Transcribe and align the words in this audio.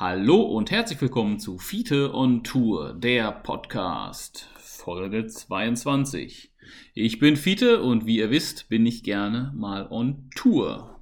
Hallo 0.00 0.42
und 0.42 0.70
herzlich 0.70 1.00
willkommen 1.00 1.40
zu 1.40 1.58
Fiete 1.58 2.14
on 2.14 2.44
Tour, 2.44 2.94
der 2.94 3.32
Podcast, 3.32 4.48
Folge 4.56 5.26
22. 5.26 6.52
Ich 6.94 7.18
bin 7.18 7.34
Fiete 7.34 7.82
und 7.82 8.06
wie 8.06 8.18
ihr 8.18 8.30
wisst, 8.30 8.68
bin 8.68 8.86
ich 8.86 9.02
gerne 9.02 9.52
mal 9.56 9.88
on 9.90 10.30
Tour. 10.36 11.00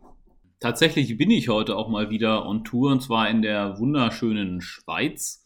Tatsächlich 0.60 1.18
bin 1.18 1.30
ich 1.30 1.50
heute 1.50 1.76
auch 1.76 1.90
mal 1.90 2.08
wieder 2.08 2.46
on 2.46 2.64
Tour 2.64 2.90
und 2.90 3.02
zwar 3.02 3.28
in 3.28 3.42
der 3.42 3.78
wunderschönen 3.78 4.62
Schweiz 4.62 5.44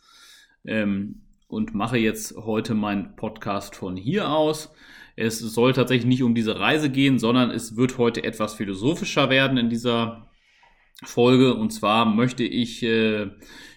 ähm, 0.64 1.23
und 1.48 1.75
mache 1.75 1.98
jetzt 1.98 2.37
heute 2.37 2.75
meinen 2.75 3.17
Podcast 3.17 3.75
von 3.75 3.96
hier 3.96 4.30
aus. 4.30 4.73
Es 5.17 5.41
soll 5.41 5.73
tatsächlich 5.73 6.07
nicht 6.07 6.23
um 6.23 6.37
diese 6.37 6.61
Reise 6.61 6.89
gehen, 6.89 7.19
sondern 7.19 7.51
es 7.51 7.75
wird 7.75 7.98
heute 7.98 8.23
etwas 8.23 8.55
philosophischer 8.55 9.29
werden 9.29 9.59
in 9.59 9.71
dieser 9.71 10.30
Folge. 11.03 11.55
Und 11.55 11.71
zwar 11.71 12.05
möchte 12.05 12.45
ich 12.45 12.83
äh, 12.83 13.30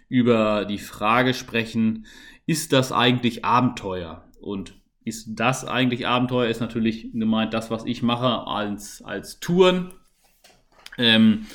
über 0.10 0.66
die 0.66 0.78
Frage 0.78 1.34
sprechen, 1.34 2.06
ist 2.46 2.74
das 2.74 2.92
eigentlich 2.92 3.46
Abenteuer? 3.46 4.26
Und 4.42 4.76
ist 5.04 5.36
das 5.36 5.66
eigentlich 5.66 6.08
Abenteuer? 6.08 6.50
Ist 6.50 6.62
natürlich 6.62 7.12
gemeint 7.14 7.54
das, 7.54 7.72
was 7.72 7.86
ich 7.86 8.04
mache 8.04 8.48
als, 8.48 9.02
als 9.02 9.40
Touren. 9.40 9.94
Ähm, 10.98 11.46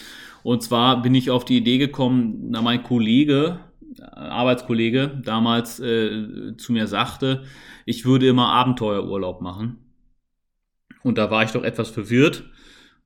und 0.43 0.63
zwar 0.63 1.03
bin 1.03 1.15
ich 1.15 1.31
auf 1.31 1.45
die 1.45 1.59
Idee 1.59 1.79
gekommen, 1.79 2.49
na, 2.51 2.63
mein 2.63 2.83
Kollege, 2.83 3.61
Arbeitskollege 4.13 5.21
damals 5.25 5.81
äh, 5.81 6.57
zu 6.57 6.73
mir 6.73 6.87
sagte, 6.87 7.45
ich 7.85 8.05
würde 8.05 8.29
immer 8.29 8.49
Abenteuerurlaub 8.49 9.41
machen. 9.41 9.79
Und 11.03 11.19
da 11.19 11.31
war 11.31 11.43
ich 11.43 11.53
doch 11.53 11.65
etwas 11.65 11.91
verwirrt 11.91 12.45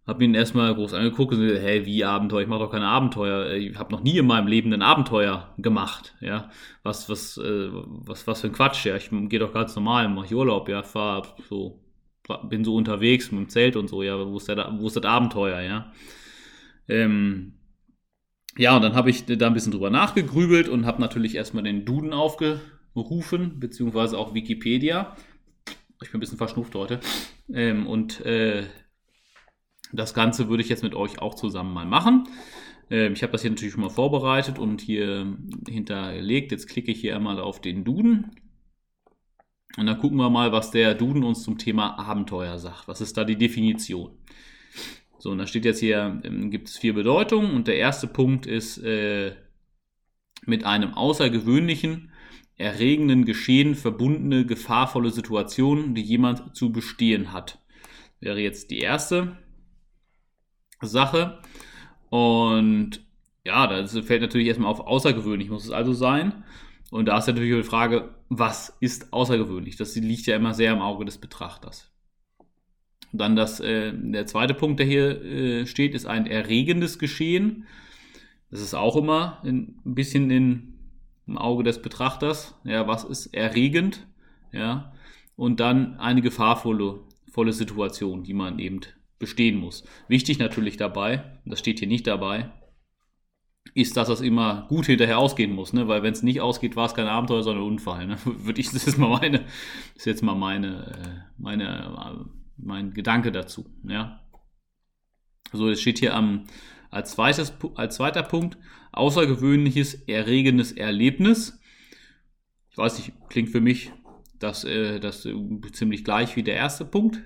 hab 0.06 0.20
ihn 0.20 0.34
erstmal 0.34 0.74
groß 0.74 0.95
angeguckt 0.95 1.33
und 1.33 1.41
gesagt, 1.41 1.62
hey, 1.62 1.87
wie 1.87 2.05
Abenteuer? 2.05 2.43
Ich 2.43 2.48
mache 2.48 2.60
doch 2.60 2.70
keine 2.73 2.88
Abenteuer. 2.88 3.52
Ich 3.52 3.77
habe 3.79 3.93
noch 3.93 4.02
nie 4.02 4.19
in 4.19 4.27
meinem 4.27 4.48
Leben 4.48 4.73
ein 4.73 4.83
Abenteuer 4.83 5.55
gemacht. 5.59 6.15
Ja, 6.20 6.51
was, 6.83 7.09
was, 7.09 7.38
äh, 7.38 7.69
was, 7.70 8.27
was 8.27 8.41
für 8.41 8.48
ein 8.48 8.52
Quatsch. 8.52 8.84
Ja, 8.84 8.96
ich 8.96 9.10
gehe 9.10 9.38
doch 9.38 9.52
ganz 9.52 9.76
normal, 9.76 10.09
mache 10.09 10.35
Urlaub. 10.35 10.68
Ja, 10.68 10.82
fahr 10.82 11.37
so, 11.49 11.80
bin 12.49 12.65
so 12.65 12.74
unterwegs 12.74 13.30
mit 13.30 13.41
dem 13.41 13.49
Zelt 13.49 13.76
und 13.76 13.88
so. 13.88 14.02
Ja, 14.02 14.18
wo 14.26 14.37
ist, 14.37 14.49
der, 14.49 14.76
wo 14.79 14.88
ist 14.88 14.96
das 14.96 15.04
Abenteuer? 15.04 15.60
Ja, 15.60 15.93
ähm, 16.88 17.54
ja, 18.59 18.76
und 18.76 18.82
dann 18.82 18.95
habe 18.95 19.10
ich 19.10 19.24
da 19.24 19.46
ein 19.46 19.54
bisschen 19.54 19.73
drüber 19.73 19.91
nachgegrübelt 19.91 20.69
und 20.69 20.85
habe 20.85 21.01
natürlich 21.01 21.35
erstmal 21.37 21.65
den 21.65 21.85
Duden 21.85 22.13
aufgerufen, 22.13 23.60
beziehungsweise 23.60 24.19
auch 24.19 24.35
Wikipedia. 24.35 25.16
Ich 26.02 26.10
bin 26.10 26.19
ein 26.19 26.21
bisschen 26.21 26.38
verschnupft 26.38 26.74
heute. 26.74 27.01
Ähm, 27.52 27.87
und 27.87 28.21
äh, 28.26 28.65
das 29.93 30.15
Ganze 30.15 30.48
würde 30.48 30.62
ich 30.62 30.68
jetzt 30.68 30.82
mit 30.82 30.95
euch 30.95 31.21
auch 31.21 31.35
zusammen 31.35 31.73
mal 31.73 31.87
machen. 31.87 32.29
Ähm, 32.90 33.12
ich 33.15 33.23
habe 33.23 33.32
das 33.32 33.43
hier 33.43 33.51
natürlich 33.51 33.73
schon 33.73 33.82
mal 33.82 33.90
vorbereitet 33.90 34.59
und 34.59 34.80
hier 34.80 35.37
hinterlegt. 35.68 36.52
Jetzt 36.52 36.68
klicke 36.68 36.93
ich 36.93 37.01
hier 37.01 37.16
einmal 37.16 37.40
auf 37.40 37.60
den 37.60 37.85
Duden. 37.85 38.32
Und 39.76 39.87
dann 39.87 39.98
gucken 39.98 40.18
wir 40.18 40.29
mal, 40.29 40.52
was 40.52 40.70
der 40.70 40.95
Duden 40.95 41.24
uns 41.24 41.43
zum 41.43 41.57
Thema 41.57 41.98
Abenteuer 41.98 42.59
sagt. 42.59 42.88
Was 42.88 43.01
ist 43.01 43.16
da 43.16 43.24
die 43.24 43.38
Definition? 43.38 44.10
So, 45.18 45.30
und 45.30 45.38
da 45.38 45.46
steht 45.46 45.65
jetzt 45.65 45.80
hier, 45.80 46.20
ähm, 46.24 46.51
gibt 46.51 46.68
es 46.68 46.76
vier 46.76 46.95
Bedeutungen. 46.95 47.52
Und 47.52 47.68
der 47.68 47.76
erste 47.76 48.07
Punkt 48.07 48.46
ist 48.46 48.79
äh, 48.79 49.35
mit 50.45 50.65
einem 50.65 50.95
außergewöhnlichen, 50.95 52.10
erregenden 52.57 53.24
Geschehen 53.24 53.74
verbundene, 53.74 54.45
gefahrvolle 54.45 55.10
Situation, 55.10 55.95
die 55.95 56.02
jemand 56.02 56.54
zu 56.54 56.73
bestehen 56.73 57.32
hat. 57.32 57.59
Wäre 58.20 58.40
jetzt 58.40 58.70
die 58.70 58.80
erste 58.80 59.38
Sache. 60.83 61.38
Und 62.11 63.01
ja, 63.45 63.66
das 63.66 63.99
fällt 63.99 64.22
natürlich 64.22 64.49
erstmal 64.49 64.71
auf 64.71 64.81
außergewöhnlich, 64.81 65.50
muss 65.50 65.65
es 65.65 65.71
also 65.71 65.93
sein. 65.93 66.44
Und 66.91 67.06
da 67.06 67.19
ist 67.19 67.27
natürlich 67.27 67.55
die 67.55 67.69
Frage, 67.69 68.15
was 68.28 68.77
ist 68.81 69.12
außergewöhnlich? 69.12 69.77
Das 69.77 69.97
liegt 69.97 70.27
ja 70.27 70.37
immer 70.37 70.55
sehr 70.55 70.72
im 70.72 70.81
Auge 70.81 71.05
des 71.05 71.19
Betrachters. 71.19 71.91
Dann 73.12 73.37
das, 73.37 73.60
äh, 73.60 73.92
der 73.94 74.26
zweite 74.26 74.54
Punkt, 74.54 74.78
der 74.78 74.87
hier 74.87 75.22
äh, 75.22 75.66
steht, 75.66 75.94
ist 75.94 76.06
ein 76.06 76.26
erregendes 76.26 76.98
Geschehen. 76.98 77.66
Das 78.50 78.60
ist 78.60 78.75
auch 78.75 78.97
immer 78.97 79.41
ein 79.44 79.81
bisschen 79.84 80.31
in, 80.31 80.75
im 81.26 81.38
Auge 81.38 81.65
des 81.65 81.81
Betrachters. 81.81 82.54
Ja, 82.65 82.87
was 82.87 83.04
ist 83.04 83.26
erregend? 83.34 84.06
Ja, 84.53 84.92
und 85.37 85.60
dann 85.60 85.98
eine 85.98 86.21
gefahrvolle 86.21 87.00
volle 87.32 87.53
Situation, 87.53 88.22
die 88.22 88.34
man 88.34 88.59
eben 88.59 88.81
bestehen 89.22 89.56
muss. 89.56 89.84
Wichtig 90.09 90.41
natürlich 90.41 90.77
dabei, 90.77 91.38
das 91.44 91.60
steht 91.60 91.78
hier 91.78 91.87
nicht 91.87 92.09
dabei, 92.09 92.50
ist, 93.72 93.97
dass 93.97 94.09
das 94.09 94.21
immer 94.21 94.66
gut 94.69 94.87
hinterher 94.87 95.19
ausgehen 95.19 95.53
muss, 95.53 95.72
ne? 95.72 95.87
weil 95.87 96.03
wenn 96.03 96.12
es 96.12 96.25
nicht 96.25 96.41
ausgeht, 96.41 96.75
war 96.75 96.87
es 96.87 96.94
kein 96.94 97.06
Abenteuer, 97.06 97.44
sondern 97.44 97.62
ein 97.62 97.71
Unfall. 97.71 98.09
Ne? 98.09 98.16
Würde 98.25 98.60
ich, 98.60 98.72
das 98.72 98.88
ist 98.88 98.99
mal 98.99 99.09
meine, 99.09 99.38
das 99.38 99.99
ist 99.99 100.06
jetzt 100.06 100.22
mal 100.25 100.34
meine, 100.34 100.87
äh, 100.93 101.31
meine, 101.38 102.27
mein 102.56 102.93
Gedanke 102.94 103.31
dazu. 103.31 103.71
Ja? 103.84 104.27
So, 105.53 105.69
es 105.69 105.81
steht 105.81 106.00
hier 106.00 106.16
am, 106.16 106.49
als, 106.91 107.12
zweites, 107.12 107.54
als 107.77 107.94
zweiter 107.94 108.25
Punkt 108.25 108.59
außergewöhnliches, 108.91 109.94
erregendes 110.09 110.72
Erlebnis. 110.72 111.60
Ich 112.71 112.77
weiß 112.77 112.99
nicht, 112.99 113.12
klingt 113.28 113.50
für 113.50 113.60
mich 113.60 113.93
das, 114.41 114.65
äh, 114.65 114.99
das 114.99 115.25
äh, 115.27 115.34
ziemlich 115.71 116.04
gleich 116.04 116.34
wie 116.34 116.43
der 116.43 116.56
erste 116.56 116.84
Punkt. 116.84 117.22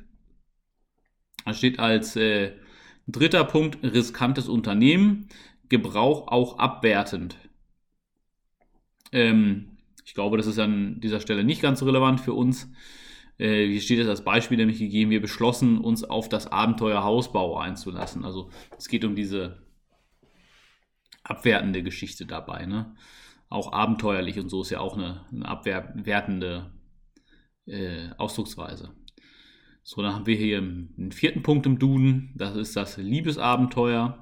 Da 1.46 1.54
steht 1.54 1.78
als 1.78 2.16
äh, 2.16 2.52
dritter 3.06 3.44
Punkt 3.44 3.78
riskantes 3.82 4.48
Unternehmen, 4.48 5.28
Gebrauch 5.68 6.26
auch 6.28 6.58
abwertend. 6.58 7.36
Ähm, 9.12 9.78
ich 10.04 10.14
glaube, 10.14 10.36
das 10.36 10.46
ist 10.46 10.58
an 10.58 11.00
dieser 11.00 11.20
Stelle 11.20 11.44
nicht 11.44 11.62
ganz 11.62 11.82
relevant 11.82 12.20
für 12.20 12.32
uns. 12.32 12.68
Äh, 13.38 13.66
hier 13.68 13.80
steht 13.80 14.00
es 14.00 14.08
als 14.08 14.24
Beispiel 14.24 14.56
nämlich 14.56 14.80
gegeben, 14.80 15.12
wir 15.12 15.22
beschlossen, 15.22 15.78
uns 15.78 16.02
auf 16.02 16.28
das 16.28 16.48
Abenteuer 16.48 17.04
Hausbau 17.04 17.58
einzulassen. 17.58 18.24
Also 18.24 18.50
es 18.76 18.88
geht 18.88 19.04
um 19.04 19.14
diese 19.14 19.62
abwertende 21.22 21.84
Geschichte 21.84 22.26
dabei. 22.26 22.66
Ne? 22.66 22.96
Auch 23.48 23.72
abenteuerlich 23.72 24.40
und 24.40 24.48
so 24.48 24.62
ist 24.62 24.70
ja 24.70 24.80
auch 24.80 24.96
eine, 24.96 25.24
eine 25.30 25.46
abwertende 25.46 26.72
äh, 27.66 28.08
Ausdrucksweise. 28.18 28.90
So, 29.88 30.02
dann 30.02 30.16
haben 30.16 30.26
wir 30.26 30.34
hier 30.34 30.58
einen 30.58 31.12
vierten 31.12 31.44
Punkt 31.44 31.64
im 31.64 31.78
Duden. 31.78 32.32
Das 32.34 32.56
ist 32.56 32.74
das 32.74 32.96
Liebesabenteuer. 32.96 34.18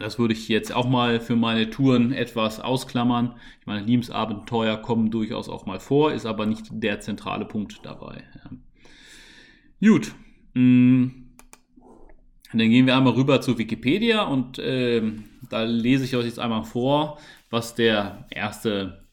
Das 0.00 0.18
würde 0.18 0.34
ich 0.34 0.48
jetzt 0.48 0.74
auch 0.74 0.88
mal 0.88 1.20
für 1.20 1.36
meine 1.36 1.70
Touren 1.70 2.12
etwas 2.12 2.58
ausklammern. 2.58 3.36
Ich 3.60 3.66
meine, 3.68 3.86
Liebesabenteuer 3.86 4.78
kommen 4.78 5.12
durchaus 5.12 5.48
auch 5.48 5.64
mal 5.64 5.78
vor, 5.78 6.12
ist 6.12 6.26
aber 6.26 6.44
nicht 6.44 6.66
der 6.72 6.98
zentrale 6.98 7.44
Punkt 7.44 7.78
dabei. 7.84 8.24
Ja. 8.34 9.88
Gut. 9.88 10.12
Mm. 10.54 11.06
Dann 12.50 12.70
gehen 12.70 12.86
wir 12.86 12.96
einmal 12.96 13.12
rüber 13.12 13.40
zu 13.40 13.58
Wikipedia 13.58 14.22
und 14.22 14.58
äh, 14.58 15.02
da 15.50 15.62
lese 15.62 16.04
ich 16.04 16.16
euch 16.16 16.26
jetzt 16.26 16.40
einmal 16.40 16.64
vor, 16.64 17.20
was 17.50 17.76
der 17.76 18.26
erste 18.30 19.05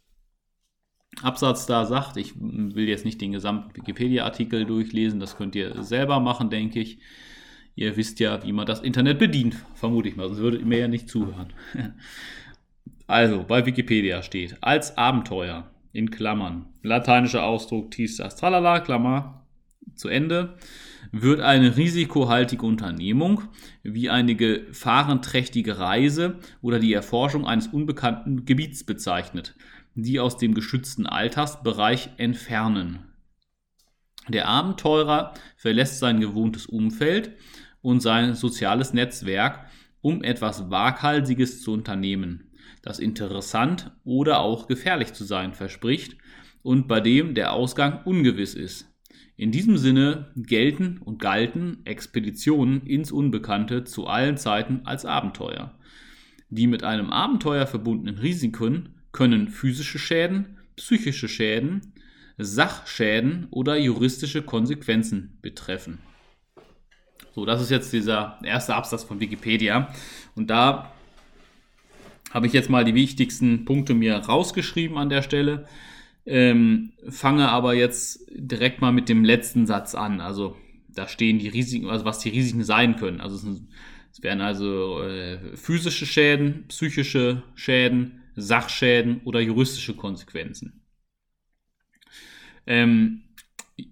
Absatz 1.23 1.65
da 1.65 1.85
sagt. 1.85 2.17
Ich 2.17 2.33
will 2.39 2.87
jetzt 2.87 3.05
nicht 3.05 3.21
den 3.21 3.31
gesamten 3.31 3.75
Wikipedia-Artikel 3.75 4.65
durchlesen, 4.65 5.19
das 5.19 5.37
könnt 5.37 5.55
ihr 5.55 5.83
selber 5.83 6.19
machen, 6.19 6.49
denke 6.49 6.79
ich. 6.79 6.99
Ihr 7.75 7.97
wisst 7.97 8.19
ja, 8.19 8.43
wie 8.43 8.51
man 8.51 8.67
das 8.67 8.81
Internet 8.81 9.17
bedient, 9.17 9.55
vermute 9.73 10.07
ich 10.07 10.15
mal, 10.15 10.27
sonst 10.27 10.41
würdet 10.41 10.61
ihr 10.61 10.67
mir 10.67 10.79
ja 10.79 10.87
nicht 10.87 11.09
zuhören. 11.09 11.53
also, 13.07 13.43
bei 13.47 13.65
Wikipedia 13.65 14.21
steht, 14.21 14.57
als 14.61 14.95
Abenteuer, 14.97 15.71
in 15.91 16.11
Klammern, 16.11 16.65
lateinischer 16.81 17.43
Ausdruck, 17.43 17.91
tief 17.91 18.17
das 18.17 18.35
tralala, 18.35 18.79
Klammer, 18.79 19.43
zu 19.95 20.07
Ende, 20.07 20.55
wird 21.11 21.41
eine 21.41 21.77
risikohaltige 21.77 22.65
Unternehmung 22.65 23.43
wie 23.83 24.09
eine 24.09 24.35
gefahrenträchtige 24.35 25.77
Reise 25.77 26.39
oder 26.61 26.79
die 26.79 26.93
Erforschung 26.93 27.45
eines 27.45 27.67
unbekannten 27.67 28.45
Gebiets 28.45 28.83
bezeichnet, 28.83 29.55
die 29.95 30.19
aus 30.19 30.37
dem 30.37 30.53
geschützten 30.53 31.05
Altersbereich 31.05 32.09
entfernen. 32.17 32.99
Der 34.29 34.47
Abenteurer 34.47 35.33
verlässt 35.57 35.99
sein 35.99 36.19
gewohntes 36.19 36.65
Umfeld 36.65 37.33
und 37.81 38.01
sein 38.01 38.35
soziales 38.35 38.93
Netzwerk, 38.93 39.67
um 40.01 40.23
etwas 40.23 40.69
Waghalsiges 40.69 41.61
zu 41.61 41.73
unternehmen, 41.73 42.51
das 42.81 42.99
interessant 42.99 43.91
oder 44.03 44.39
auch 44.39 44.67
gefährlich 44.67 45.13
zu 45.13 45.23
sein 45.25 45.53
verspricht 45.53 46.17
und 46.61 46.87
bei 46.87 47.01
dem 47.01 47.35
der 47.35 47.53
Ausgang 47.53 48.01
ungewiss 48.05 48.55
ist. 48.55 48.89
In 49.35 49.51
diesem 49.51 49.77
Sinne 49.77 50.31
gelten 50.35 50.99
und 50.99 51.19
galten 51.19 51.85
Expeditionen 51.85 52.85
ins 52.85 53.11
Unbekannte 53.11 53.83
zu 53.83 54.07
allen 54.07 54.37
Zeiten 54.37 54.81
als 54.85 55.05
Abenteuer. 55.05 55.77
Die 56.49 56.67
mit 56.67 56.83
einem 56.83 57.09
Abenteuer 57.09 57.65
verbundenen 57.65 58.19
Risiken 58.19 58.92
können 59.13 59.47
physische 59.47 59.99
Schäden, 59.99 60.57
psychische 60.75 61.29
Schäden, 61.29 61.93
Sachschäden 62.37 63.47
oder 63.51 63.77
juristische 63.77 64.41
Konsequenzen 64.41 65.37
betreffen. 65.41 65.99
So, 67.33 67.45
das 67.45 67.61
ist 67.61 67.71
jetzt 67.71 67.93
dieser 67.93 68.39
erste 68.43 68.75
Absatz 68.75 69.03
von 69.03 69.19
Wikipedia. 69.19 69.93
Und 70.35 70.49
da 70.49 70.91
habe 72.31 72.47
ich 72.47 72.53
jetzt 72.53 72.69
mal 72.69 72.83
die 72.83 72.95
wichtigsten 72.95 73.65
Punkte 73.65 73.93
mir 73.93 74.15
rausgeschrieben 74.17 74.97
an 74.97 75.09
der 75.09 75.21
Stelle. 75.21 75.67
Ähm, 76.25 76.93
fange 77.09 77.49
aber 77.49 77.73
jetzt 77.73 78.25
direkt 78.31 78.81
mal 78.81 78.91
mit 78.91 79.09
dem 79.09 79.23
letzten 79.23 79.67
Satz 79.67 79.93
an. 79.93 80.21
Also 80.21 80.57
da 80.89 81.07
stehen 81.07 81.39
die 81.39 81.49
Risiken, 81.49 81.89
also 81.89 82.05
was 82.05 82.19
die 82.19 82.29
Risiken 82.29 82.63
sein 82.63 82.95
können. 82.95 83.21
Also 83.21 83.35
es, 83.35 83.41
sind, 83.41 83.67
es 84.11 84.23
werden 84.23 84.41
also 84.41 85.01
äh, 85.03 85.55
physische 85.55 86.05
Schäden, 86.05 86.65
psychische 86.67 87.43
Schäden, 87.55 88.22
Sachschäden 88.35 89.21
oder 89.25 89.39
juristische 89.39 89.95
Konsequenzen. 89.95 90.81
Ähm, 92.65 93.21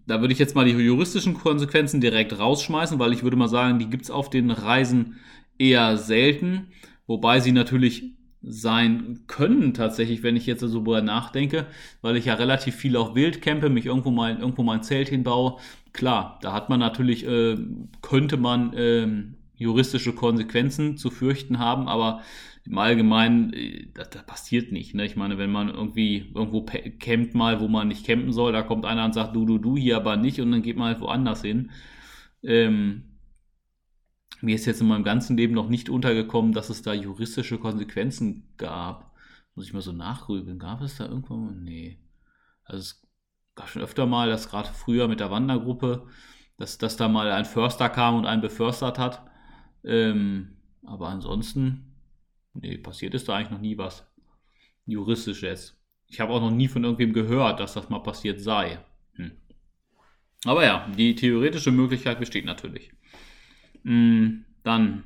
da 0.05 0.21
würde 0.21 0.33
ich 0.33 0.39
jetzt 0.39 0.55
mal 0.55 0.65
die 0.65 0.71
juristischen 0.71 1.33
Konsequenzen 1.33 2.01
direkt 2.01 2.38
rausschmeißen, 2.38 2.99
weil 2.99 3.13
ich 3.13 3.23
würde 3.23 3.38
mal 3.38 3.47
sagen, 3.47 3.79
die 3.79 3.89
gibt 3.89 4.03
es 4.03 4.11
auf 4.11 4.29
den 4.29 4.51
Reisen 4.51 5.19
eher 5.57 5.97
selten, 5.97 6.71
wobei 7.07 7.39
sie 7.39 7.51
natürlich 7.51 8.15
sein 8.43 9.21
können 9.27 9.73
tatsächlich, 9.73 10.23
wenn 10.23 10.35
ich 10.35 10.47
jetzt 10.47 10.61
so 10.61 10.67
darüber 10.67 11.01
nachdenke, 11.01 11.67
weil 12.01 12.17
ich 12.17 12.25
ja 12.25 12.33
relativ 12.33 12.75
viel 12.75 12.97
auch 12.97 13.13
wild 13.13 13.41
campe, 13.41 13.69
mich 13.69 13.85
irgendwo 13.85 14.09
mal 14.09 14.39
irgendwo 14.39 14.63
mal 14.63 14.77
ein 14.77 14.83
Zelt 14.83 15.09
hinbaue. 15.09 15.57
Klar, 15.93 16.39
da 16.41 16.53
hat 16.53 16.69
man 16.69 16.79
natürlich, 16.79 17.25
äh, 17.27 17.57
könnte 18.01 18.38
man 18.38 18.73
äh, 18.73 19.07
juristische 19.62 20.13
Konsequenzen 20.13 20.98
zu 20.98 21.12
fürchten 21.12 21.60
haben, 21.60 21.88
aber 21.88 22.22
im 22.66 22.78
Allgemeinen, 22.78 23.54
äh, 23.54 23.88
das, 23.94 24.10
das 24.10 24.25
passiert 24.25 24.72
nicht. 24.72 24.96
Ne? 24.96 25.06
Ich 25.06 25.16
meine, 25.16 25.38
wenn 25.38 25.52
man 25.52 25.69
irgendwie 25.69 26.31
irgendwo 26.34 26.66
campt 27.00 27.36
mal, 27.36 27.60
wo 27.60 27.68
man 27.68 27.88
nicht 27.88 28.06
campen 28.06 28.34
soll, 28.34 28.52
da 28.54 28.63
kommt 28.63 28.86
einer 28.86 29.06
und 29.06 29.13
sagt, 29.13 29.36
du, 29.36 29.46
du, 29.46 29.58
du, 29.60 29.78
hier 29.78 29.98
aber 29.98 30.18
nicht 30.18 30.40
und 30.42 30.52
dann 30.52 30.63
geht 30.63 30.78
man 30.78 30.88
halt 30.88 31.02
woanders 31.02 31.44
hin. 31.44 31.72
Ähm, 32.44 33.04
mir 34.42 34.56
ist 34.56 34.66
jetzt 34.66 34.81
in 34.81 34.88
meinem 34.88 35.04
ganzen 35.04 35.38
Leben 35.38 35.54
noch 35.54 35.69
nicht 35.69 35.90
untergekommen, 35.90 36.54
dass 36.54 36.72
es 36.72 36.81
da 36.81 36.94
juristische 36.94 37.60
Konsequenzen 37.60 38.50
gab. 38.58 39.13
Muss 39.54 39.68
ich 39.68 39.74
mal 39.74 39.81
so 39.81 39.92
nachgrübeln. 39.92 40.58
Gab 40.58 40.81
es 40.81 40.98
da 40.98 41.06
irgendwo? 41.06 41.36
Nee. 41.36 42.00
Also 42.63 42.80
es 42.80 43.08
gab 43.54 43.69
schon 43.69 43.84
öfter 43.84 44.08
mal, 44.08 44.30
dass 44.30 44.50
gerade 44.50 44.69
früher 44.74 45.08
mit 45.08 45.19
der 45.19 45.30
Wandergruppe, 45.30 46.08
dass, 46.58 46.80
dass 46.80 46.98
da 46.98 47.08
mal 47.08 47.31
ein 47.31 47.46
Förster 47.46 47.90
kam 47.90 48.16
und 48.16 48.25
einen 48.25 48.42
beförstert 48.42 48.98
hat. 48.98 49.31
Ähm, 49.83 50.57
aber 50.83 51.10
ansonsten, 51.10 51.95
nee, 52.54 52.78
passiert 52.78 53.13
ist 53.13 53.30
da 53.30 53.36
eigentlich 53.36 53.51
noch 53.51 53.60
nie 53.60 53.78
was 53.78 54.06
juristisches. 54.86 55.78
Ich 56.07 56.19
habe 56.19 56.33
auch 56.33 56.42
noch 56.42 56.51
nie 56.51 56.68
von 56.68 56.83
irgendwem 56.83 57.13
gehört, 57.13 57.60
dass 57.60 57.74
das 57.74 57.89
mal 57.89 58.00
passiert 58.00 58.42
sei. 58.42 58.80
Hm. 59.16 59.31
Aber 60.45 60.66
ja, 60.66 60.88
die 60.98 61.16
theoretische 61.16 61.72
Möglichkeit 61.72 62.19
besteht 62.19 62.45
natürlich. 62.45 62.92
Mm, 63.83 64.42
dann 64.63 65.04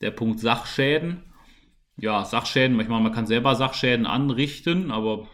der 0.00 0.10
Punkt 0.10 0.40
Sachschäden. 0.40 1.22
Ja, 1.96 2.24
Sachschäden, 2.24 2.76
meine, 2.76 2.88
man 2.88 3.12
kann 3.12 3.26
selber 3.26 3.54
Sachschäden 3.54 4.06
anrichten, 4.06 4.90
aber 4.90 5.28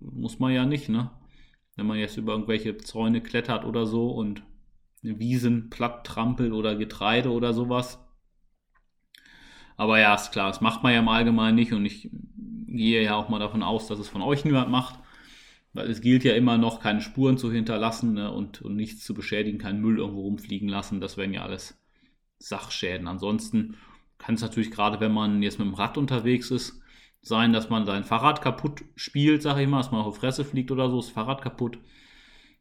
muss 0.00 0.38
man 0.38 0.52
ja 0.52 0.66
nicht, 0.66 0.88
ne? 0.88 1.10
Wenn 1.76 1.86
man 1.86 1.98
jetzt 1.98 2.16
über 2.16 2.32
irgendwelche 2.32 2.76
Zäune 2.78 3.20
klettert 3.20 3.64
oder 3.64 3.86
so 3.86 4.10
und 4.10 4.42
Wiesen 5.04 5.70
platt 5.70 6.06
trampelt 6.06 6.52
oder 6.52 6.76
Getreide 6.76 7.30
oder 7.30 7.52
sowas. 7.52 7.98
Aber 9.76 9.98
ja, 9.98 10.14
ist 10.14 10.32
klar, 10.32 10.48
das 10.48 10.60
macht 10.60 10.82
man 10.82 10.92
ja 10.92 11.00
im 11.00 11.08
Allgemeinen 11.08 11.56
nicht 11.56 11.72
und 11.72 11.84
ich 11.84 12.10
gehe 12.68 13.02
ja 13.02 13.14
auch 13.14 13.28
mal 13.28 13.38
davon 13.38 13.62
aus, 13.62 13.86
dass 13.86 13.98
es 13.98 14.08
von 14.08 14.22
euch 14.22 14.44
niemand 14.44 14.70
macht, 14.70 14.98
weil 15.72 15.90
es 15.90 16.00
gilt 16.00 16.24
ja 16.24 16.34
immer 16.34 16.58
noch, 16.58 16.80
keine 16.80 17.00
Spuren 17.00 17.38
zu 17.38 17.50
hinterlassen 17.52 18.14
ne, 18.14 18.30
und, 18.30 18.62
und 18.62 18.76
nichts 18.76 19.04
zu 19.04 19.14
beschädigen, 19.14 19.58
keinen 19.58 19.80
Müll 19.80 19.98
irgendwo 19.98 20.22
rumfliegen 20.22 20.68
lassen. 20.68 21.00
Das 21.00 21.16
wären 21.16 21.32
ja 21.32 21.42
alles 21.42 21.76
Sachschäden. 22.38 23.08
Ansonsten 23.08 23.76
kann 24.18 24.36
es 24.36 24.42
natürlich 24.42 24.70
gerade, 24.70 25.00
wenn 25.00 25.12
man 25.12 25.42
jetzt 25.42 25.58
mit 25.58 25.66
dem 25.66 25.74
Rad 25.74 25.98
unterwegs 25.98 26.50
ist, 26.50 26.80
sein, 27.20 27.52
dass 27.52 27.70
man 27.70 27.86
sein 27.86 28.04
Fahrrad 28.04 28.42
kaputt 28.42 28.84
spielt, 28.96 29.42
sage 29.42 29.62
ich 29.62 29.68
mal, 29.68 29.78
dass 29.78 29.90
man 29.90 30.02
auf 30.02 30.14
die 30.14 30.20
Fresse 30.20 30.44
fliegt 30.44 30.70
oder 30.70 30.90
so, 30.90 30.96
das 30.96 31.10
Fahrrad 31.10 31.42
kaputt. 31.42 31.78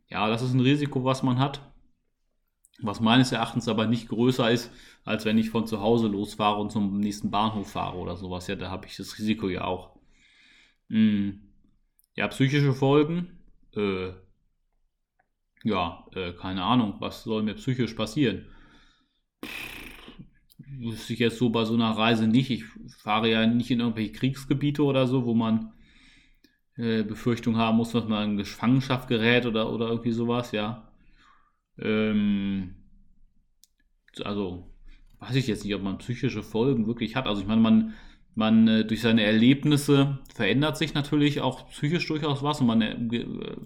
Ja, 0.09 0.27
das 0.29 0.41
ist 0.41 0.53
ein 0.53 0.59
Risiko, 0.59 1.03
was 1.03 1.21
man 1.21 1.39
hat. 1.39 1.72
Was 2.81 2.99
meines 2.99 3.31
Erachtens 3.31 3.67
aber 3.67 3.85
nicht 3.87 4.09
größer 4.09 4.51
ist, 4.51 4.71
als 5.05 5.25
wenn 5.25 5.37
ich 5.37 5.49
von 5.49 5.67
zu 5.67 5.79
Hause 5.79 6.07
losfahre 6.07 6.59
und 6.59 6.71
zum 6.71 6.99
nächsten 6.99 7.31
Bahnhof 7.31 7.71
fahre 7.71 7.97
oder 7.97 8.17
sowas. 8.17 8.47
Ja, 8.47 8.55
da 8.55 8.69
habe 8.69 8.87
ich 8.87 8.97
das 8.97 9.17
Risiko 9.17 9.47
ja 9.49 9.63
auch. 9.65 9.97
Hm. 10.89 11.41
Ja, 12.15 12.27
psychische 12.27 12.73
Folgen. 12.73 13.39
Äh, 13.75 14.11
ja, 15.63 16.05
äh, 16.13 16.33
keine 16.33 16.63
Ahnung, 16.63 16.95
was 16.99 17.23
soll 17.23 17.43
mir 17.43 17.55
psychisch 17.55 17.93
passieren? 17.93 18.45
wüsste 20.79 21.13
ich 21.13 21.19
jetzt 21.19 21.37
so 21.37 21.49
bei 21.49 21.65
so 21.65 21.73
einer 21.73 21.91
Reise 21.91 22.27
nicht. 22.27 22.49
Ich 22.49 22.65
fahre 22.97 23.29
ja 23.29 23.45
nicht 23.45 23.71
in 23.71 23.79
irgendwelche 23.79 24.11
Kriegsgebiete 24.11 24.83
oder 24.83 25.07
so, 25.07 25.25
wo 25.25 25.33
man 25.33 25.73
äh, 26.75 27.03
Befürchtung 27.03 27.57
haben 27.57 27.77
muss, 27.77 27.91
dass 27.91 28.07
man 28.07 28.31
in 28.31 28.37
Gefangenschaft 28.37 29.07
gerät 29.07 29.45
oder, 29.45 29.71
oder 29.71 29.89
irgendwie 29.89 30.11
sowas, 30.11 30.51
ja. 30.51 30.92
Ähm, 31.79 32.75
also, 34.23 34.69
weiß 35.19 35.35
ich 35.35 35.47
jetzt 35.47 35.63
nicht, 35.63 35.75
ob 35.75 35.81
man 35.81 35.97
psychische 35.97 36.43
Folgen 36.43 36.87
wirklich 36.87 37.15
hat. 37.15 37.27
Also 37.27 37.41
ich 37.41 37.47
meine, 37.47 37.61
man, 37.61 37.93
man 38.35 38.67
äh, 38.67 38.85
durch 38.85 39.01
seine 39.01 39.23
Erlebnisse 39.23 40.19
verändert 40.33 40.77
sich 40.77 40.93
natürlich 40.93 41.41
auch 41.41 41.69
psychisch 41.69 42.07
durchaus 42.07 42.43
was 42.43 42.61
und 42.61 42.67
man 42.67 42.81
äh, 42.81 43.17
äh 43.17 43.57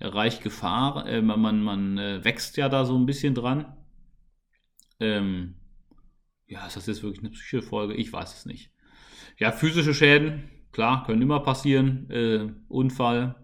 erreicht 0.00 0.44
Gefahr, 0.44 1.08
äh, 1.08 1.20
man, 1.20 1.60
man 1.60 1.98
äh, 1.98 2.24
wächst 2.24 2.56
ja 2.56 2.68
da 2.68 2.84
so 2.84 2.96
ein 2.96 3.06
bisschen 3.06 3.34
dran. 3.34 3.76
Ähm, 5.00 5.54
ja, 6.46 6.64
ist 6.66 6.76
das 6.76 6.86
jetzt 6.86 7.02
wirklich 7.02 7.20
eine 7.20 7.30
psychische 7.30 7.62
Folge? 7.62 7.94
Ich 7.94 8.12
weiß 8.12 8.36
es 8.36 8.46
nicht. 8.46 8.70
Ja, 9.38 9.50
physische 9.50 9.94
Schäden, 9.94 10.48
klar, 10.70 11.04
können 11.04 11.22
immer 11.22 11.40
passieren. 11.40 12.08
Äh, 12.10 12.48
Unfall, 12.68 13.34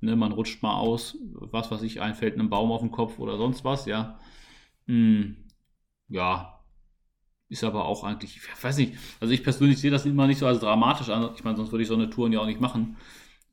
ne, 0.00 0.16
man 0.16 0.32
rutscht 0.32 0.62
mal 0.62 0.76
aus, 0.76 1.16
was 1.34 1.70
weiß 1.70 1.82
ich, 1.82 2.00
einfällt 2.00 2.34
einem 2.34 2.50
Baum 2.50 2.72
auf 2.72 2.80
den 2.80 2.90
Kopf 2.90 3.18
oder 3.18 3.38
sonst 3.38 3.64
was, 3.64 3.86
ja. 3.86 4.18
Hm, 4.86 5.36
ja, 6.08 6.58
ist 7.48 7.64
aber 7.64 7.86
auch 7.86 8.04
eigentlich, 8.04 8.36
ich 8.36 8.64
weiß 8.64 8.76
nicht, 8.78 8.94
also 9.20 9.32
ich 9.32 9.42
persönlich 9.42 9.78
sehe 9.80 9.90
das 9.90 10.06
immer 10.06 10.26
nicht 10.26 10.38
so 10.38 10.46
als 10.46 10.60
dramatisch 10.60 11.08
an. 11.08 11.30
Ich 11.34 11.44
meine, 11.44 11.56
sonst 11.56 11.72
würde 11.72 11.82
ich 11.82 11.88
so 11.88 11.94
eine 11.94 12.10
Tour 12.10 12.30
ja 12.30 12.40
auch 12.40 12.46
nicht 12.46 12.60
machen. 12.60 12.96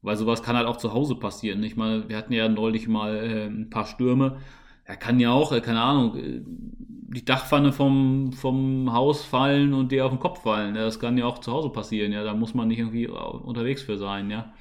Weil 0.01 0.18
sowas 0.18 0.44
kann 0.44 0.56
halt 0.56 0.68
auch 0.68 0.77
zu 0.77 0.94
Hause 0.94 1.15
passieren. 1.15 1.63
Ich 1.63 1.75
meine, 1.77 2.07
wir 2.09 2.18
hatten 2.18 2.33
ja 2.33 2.48
neulich 2.50 2.88
mal 2.88 3.15
äh, 3.15 3.45
ein 3.48 3.69
paar 3.69 3.86
Stürme. 3.86 4.39
Er 4.83 4.98
kann 4.98 5.19
ja 5.19 5.31
auch, 5.31 5.51
äh, 5.51 5.62
keine 5.62 5.81
Ahnung, 5.81 6.15
äh, 6.18 6.41
die 6.45 7.25
Dachpfanne 7.25 7.71
vom, 7.71 8.33
vom 8.33 8.91
Haus 8.94 9.24
fallen 9.24 9.74
und 9.74 9.91
dir 9.91 10.06
auf 10.06 10.12
den 10.12 10.19
Kopf 10.19 10.44
fallen. 10.44 10.75
Ja, 10.75 10.83
das 10.83 11.00
kann 11.00 11.18
ja 11.18 11.25
auch 11.25 11.39
zu 11.39 11.51
Hause 11.51 11.69
passieren, 11.69 12.12
ja. 12.12 12.24
Da 12.24 12.33
muss 12.33 12.53
man 12.53 12.68
nicht 12.68 12.80
irgendwie 12.80 13.07
unterwegs 13.07 13.81
für 13.81 13.98
sein, 13.98 14.30
ja. 14.30 14.53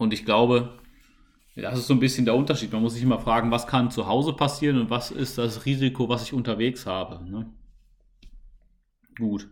Und 0.00 0.14
ich 0.14 0.24
glaube, 0.24 0.78
das 1.54 1.78
ist 1.78 1.86
so 1.86 1.92
ein 1.92 2.00
bisschen 2.00 2.24
der 2.24 2.34
Unterschied. 2.34 2.72
Man 2.72 2.80
muss 2.80 2.94
sich 2.94 3.02
immer 3.02 3.18
fragen, 3.18 3.50
was 3.50 3.66
kann 3.66 3.90
zu 3.90 4.06
Hause 4.06 4.32
passieren 4.32 4.80
und 4.80 4.88
was 4.88 5.10
ist 5.10 5.36
das 5.36 5.66
Risiko, 5.66 6.08
was 6.08 6.22
ich 6.22 6.32
unterwegs 6.32 6.86
habe. 6.86 7.22
Ne? 7.30 7.52
Gut. 9.18 9.50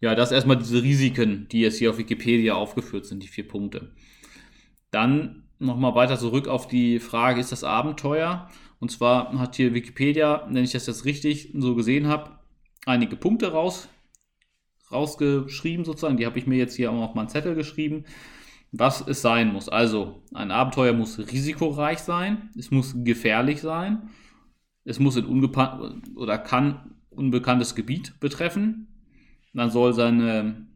Ja, 0.00 0.16
das 0.16 0.32
erstmal 0.32 0.56
diese 0.56 0.82
Risiken, 0.82 1.46
die 1.52 1.60
jetzt 1.60 1.78
hier 1.78 1.90
auf 1.90 1.98
Wikipedia 1.98 2.54
aufgeführt 2.54 3.06
sind, 3.06 3.22
die 3.22 3.28
vier 3.28 3.46
Punkte. 3.46 3.92
Dann 4.90 5.44
nochmal 5.60 5.94
weiter 5.94 6.18
zurück 6.18 6.48
auf 6.48 6.66
die 6.66 6.98
Frage, 6.98 7.40
ist 7.40 7.52
das 7.52 7.62
Abenteuer? 7.62 8.50
Und 8.80 8.90
zwar 8.90 9.38
hat 9.38 9.54
hier 9.54 9.72
Wikipedia, 9.72 10.48
wenn 10.50 10.64
ich 10.64 10.72
das 10.72 10.88
jetzt 10.88 11.04
richtig 11.04 11.52
so 11.54 11.76
gesehen 11.76 12.08
habe, 12.08 12.40
einige 12.86 13.14
Punkte 13.14 13.52
raus, 13.52 13.88
rausgeschrieben 14.90 15.84
sozusagen. 15.84 16.16
Die 16.16 16.26
habe 16.26 16.40
ich 16.40 16.48
mir 16.48 16.56
jetzt 16.56 16.74
hier 16.74 16.90
auch 16.90 17.02
auf 17.02 17.14
meinen 17.14 17.28
Zettel 17.28 17.54
geschrieben, 17.54 18.04
was 18.72 19.06
es 19.06 19.22
sein 19.22 19.52
muss. 19.52 19.68
Also 19.68 20.22
ein 20.34 20.50
Abenteuer 20.50 20.92
muss 20.92 21.18
risikoreich 21.18 21.98
sein, 21.98 22.50
es 22.56 22.70
muss 22.70 22.94
gefährlich 23.04 23.60
sein, 23.60 24.10
es 24.84 24.98
muss 24.98 25.16
in 25.16 25.44
oder 26.16 26.38
kann 26.38 26.94
unbekanntes 27.10 27.74
Gebiet 27.74 28.18
betreffen. 28.20 28.86
Man 29.52 29.70
soll 29.70 29.92
seine, 29.92 30.66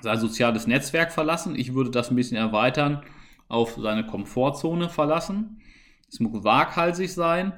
sein 0.00 0.18
soziales 0.18 0.66
Netzwerk 0.66 1.12
verlassen. 1.12 1.54
Ich 1.54 1.74
würde 1.74 1.90
das 1.90 2.10
ein 2.10 2.16
bisschen 2.16 2.36
erweitern 2.36 3.02
auf 3.48 3.76
seine 3.80 4.04
Komfortzone 4.04 4.88
verlassen. 4.88 5.60
Es 6.08 6.20
muss 6.20 6.44
waghalsig 6.44 7.12
sein. 7.12 7.52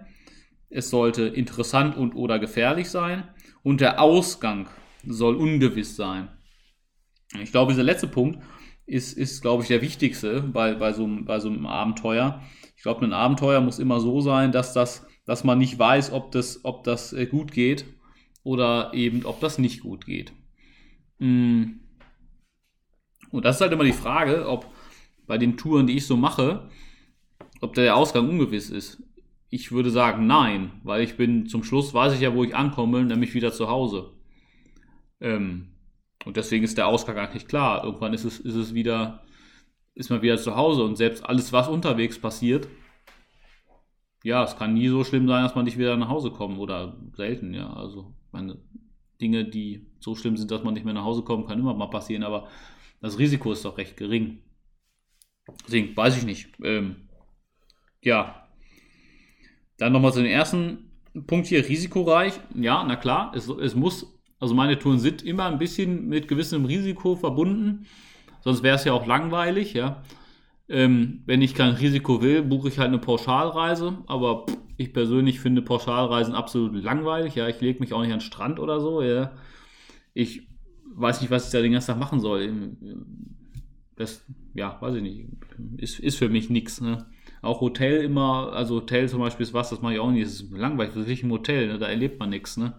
Es 0.68 0.90
sollte 0.90 1.23
interessant 1.23 1.97
und 1.97 2.14
oder 2.14 2.38
gefährlich 2.38 2.90
sein. 2.90 3.28
Und 3.62 3.80
der 3.80 4.00
Ausgang 4.00 4.68
soll 5.06 5.37
ungewiss 5.37 5.97
sein. 5.97 6.28
Ich 7.42 7.50
glaube, 7.50 7.73
dieser 7.73 7.83
letzte 7.83 8.06
Punkt 8.06 8.38
ist, 8.87 9.17
ist 9.17 9.43
glaube 9.43 9.62
ich, 9.62 9.69
der 9.69 9.83
wichtigste 9.83 10.43
bei, 10.43 10.75
bei, 10.75 10.93
so, 10.93 11.09
bei 11.23 11.41
so 11.41 11.49
einem 11.49 11.67
Abenteuer. 11.67 12.43
Ich 12.76 12.83
glaube, 12.83 13.05
ein 13.05 13.12
Abenteuer 13.12 13.61
muss 13.61 13.79
immer 13.79 14.00
so 14.00 14.21
sein, 14.21 14.53
dass, 14.53 14.73
das, 14.73 15.07
dass 15.25 15.45
man 15.45 15.59
nicht 15.59 15.79
weiß, 15.79 16.12
ob 16.12 16.33
das, 16.33 16.64
ob 16.64 16.85
das 16.85 17.12
äh, 17.12 17.26
gut 17.26 17.53
geht 17.53 17.87
oder 18.43 18.93
eben, 18.95 19.25
ob 19.25 19.41
das 19.41 19.59
nicht 19.59 19.81
gut 19.81 20.05
geht. 20.07 20.33
Mm. 21.19 21.81
Und 23.31 23.45
das 23.45 23.57
ist 23.57 23.62
halt 23.62 23.73
immer 23.73 23.85
die 23.85 23.93
Frage, 23.93 24.49
ob 24.49 24.67
bei 25.26 25.38
den 25.38 25.57
Touren, 25.57 25.87
die 25.87 25.97
ich 25.97 26.07
so 26.07 26.17
mache, 26.17 26.69
ob 27.61 27.75
der 27.75 27.97
Ausgang 27.97 28.29
ungewiss 28.29 28.71
ist. 28.71 29.03
Ich 29.49 29.73
würde 29.73 29.91
sagen 29.91 30.26
nein, 30.26 30.73
weil 30.85 31.03
ich 31.03 31.17
bin 31.17 31.47
zum 31.47 31.64
Schluss, 31.64 31.95
weiß 31.95 32.12
ich 32.14 32.21
ja, 32.21 32.35
wo 32.35 32.45
ich 32.45 32.55
ankomme, 32.55 33.05
nämlich 33.05 33.35
wieder 33.35 33.53
zu 33.53 33.69
Hause. 33.69 34.12
Ähm, 35.21 35.74
Und 36.25 36.37
deswegen 36.37 36.64
ist 36.64 36.78
der 36.78 36.87
Ausgang 36.87 37.19
eigentlich 37.19 37.47
klar. 37.47 37.85
Irgendwann 37.85 38.14
ist 38.14 38.25
es, 38.25 38.40
ist 38.40 38.54
es 38.54 38.75
wieder, 38.75 39.25
ist 39.95 40.11
man 40.11 40.23
wieder 40.23 40.38
zu 40.38 40.57
Hause 40.57 40.85
und 40.85 40.97
selbst 40.97 41.25
alles, 41.25 41.52
was 41.52 41.69
unterwegs 41.69 42.19
passiert, 42.19 42.69
ja, 44.25 44.43
es 44.43 44.57
kann 44.57 44.73
nie 44.73 44.88
so 44.88 45.04
schlimm 45.04 45.28
sein, 45.28 45.45
dass 45.45 45.54
man 45.54 45.66
nicht 45.66 45.76
wieder 45.76 45.97
nach 45.99 46.09
Hause 46.09 46.31
kommt 46.31 46.59
oder 46.59 46.97
selten, 47.14 47.52
ja. 47.52 47.71
Also 47.75 48.14
meine 48.33 48.59
Dinge, 49.21 49.45
die 49.45 49.87
so 50.00 50.14
schlimm 50.14 50.38
sind, 50.38 50.50
dass 50.50 50.64
man 50.64 50.73
nicht 50.73 50.85
mehr 50.85 50.95
nach 50.95 51.04
Hause 51.04 51.23
kommt, 51.23 51.47
kann 51.47 51.59
immer 51.59 51.75
mal 51.75 51.90
passieren, 51.90 52.25
aber 52.25 52.49
das 53.02 53.19
Risiko 53.19 53.52
ist 53.52 53.66
doch 53.66 53.76
recht 53.76 53.99
gering. 53.99 54.38
Deswegen 55.66 55.95
weiß 55.95 56.16
ich 56.16 56.25
nicht. 56.25 56.49
Ähm, 56.62 57.09
ja. 58.00 58.49
Dann 59.76 59.93
nochmal 59.93 60.14
zu 60.14 60.23
den 60.23 60.31
ersten 60.31 60.90
Punkt 61.26 61.47
hier, 61.47 61.69
risikoreich. 61.69 62.40
Ja, 62.54 62.83
na 62.83 62.97
klar, 62.97 63.33
es, 63.35 63.47
es 63.49 63.75
muss 63.75 64.13
also 64.44 64.54
meine 64.54 64.78
Touren 64.78 64.98
sind 64.98 65.22
immer 65.22 65.46
ein 65.46 65.58
bisschen 65.58 66.06
mit 66.06 66.28
gewissem 66.28 66.66
Risiko 66.66 67.16
verbunden. 67.16 67.86
Sonst 68.42 68.62
wäre 68.62 68.76
es 68.76 68.84
ja 68.84 68.92
auch 68.92 69.06
langweilig, 69.06 69.72
ja. 69.72 70.02
Ähm, 70.68 71.22
wenn 71.24 71.40
ich 71.40 71.54
kein 71.54 71.72
Risiko 71.72 72.20
will, 72.20 72.42
buche 72.42 72.68
ich 72.68 72.78
halt 72.78 72.88
eine 72.88 72.98
Pauschalreise. 72.98 73.96
Aber 74.06 74.44
pff, 74.44 74.58
ich 74.76 74.92
persönlich 74.92 75.40
finde 75.40 75.62
Pauschalreisen 75.62 76.34
absolut 76.34 76.74
langweilig. 76.84 77.36
Ja, 77.36 77.48
ich 77.48 77.62
lege 77.62 77.80
mich 77.80 77.94
auch 77.94 78.02
nicht 78.02 78.12
an 78.12 78.18
den 78.18 78.20
Strand 78.20 78.60
oder 78.60 78.80
so. 78.80 79.00
Ja. 79.00 79.32
Ich 80.12 80.46
weiß 80.94 81.22
nicht, 81.22 81.30
was 81.30 81.46
ich 81.46 81.52
da 81.52 81.62
den 81.62 81.72
ganzen 81.72 81.92
Tag 81.92 81.98
machen 81.98 82.20
soll. 82.20 82.52
Das, 83.96 84.26
ja, 84.52 84.76
weiß 84.78 84.96
ich 84.96 85.02
nicht. 85.02 85.24
Ist, 85.78 86.00
ist 86.00 86.18
für 86.18 86.28
mich 86.28 86.50
nichts. 86.50 86.82
Ne? 86.82 87.06
Auch 87.40 87.62
Hotel 87.62 88.04
immer, 88.04 88.52
also 88.52 88.74
Hotel 88.74 89.08
zum 89.08 89.20
Beispiel 89.20 89.44
ist 89.44 89.54
was, 89.54 89.70
das 89.70 89.80
mache 89.80 89.94
ich 89.94 90.00
auch 90.00 90.10
nicht. 90.10 90.26
Das 90.26 90.34
ist 90.34 90.52
langweilig. 90.52 90.92
Das 90.92 91.08
ist 91.08 91.24
ein 91.24 91.30
Hotel, 91.30 91.68
ne? 91.68 91.78
da 91.78 91.86
erlebt 91.86 92.20
man 92.20 92.28
nichts. 92.28 92.58
Ne? 92.58 92.74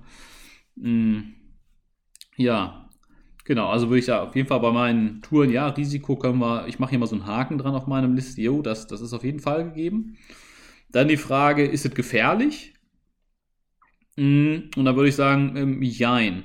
Mm. 0.76 1.22
Ja, 2.38 2.90
genau. 3.46 3.70
Also 3.70 3.90
würde 3.90 4.00
ich 4.00 4.06
da 4.06 4.24
auf 4.24 4.36
jeden 4.36 4.48
Fall 4.48 4.60
bei 4.60 4.72
meinen 4.72 5.22
Touren, 5.22 5.52
ja, 5.52 5.68
Risiko 5.70 6.16
können 6.18 6.40
wir, 6.40 6.68
ich 6.68 6.80
mache 6.80 6.92
hier 6.92 7.00
mal 7.00 7.08
so 7.08 7.16
einen 7.16 7.26
Haken 7.26 7.58
dran 7.58 7.76
auf 7.76 7.88
meinem 7.88 8.16
Liste. 8.16 8.42
Jo, 8.42 8.62
das, 8.62 8.88
das 8.88 9.02
ist 9.02 9.14
auf 9.14 9.24
jeden 9.24 9.40
Fall 9.40 9.66
gegeben. 9.66 10.18
Dann 10.92 11.08
die 11.08 11.18
Frage, 11.18 11.66
ist 11.66 11.86
es 11.86 11.94
gefährlich? 11.96 12.74
Mm, 14.18 14.70
und 14.76 14.86
da 14.86 14.96
würde 14.96 15.10
ich 15.10 15.16
sagen, 15.16 15.56
ähm, 15.58 15.82
jein. 15.82 16.44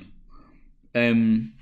Ähm, 0.93 1.53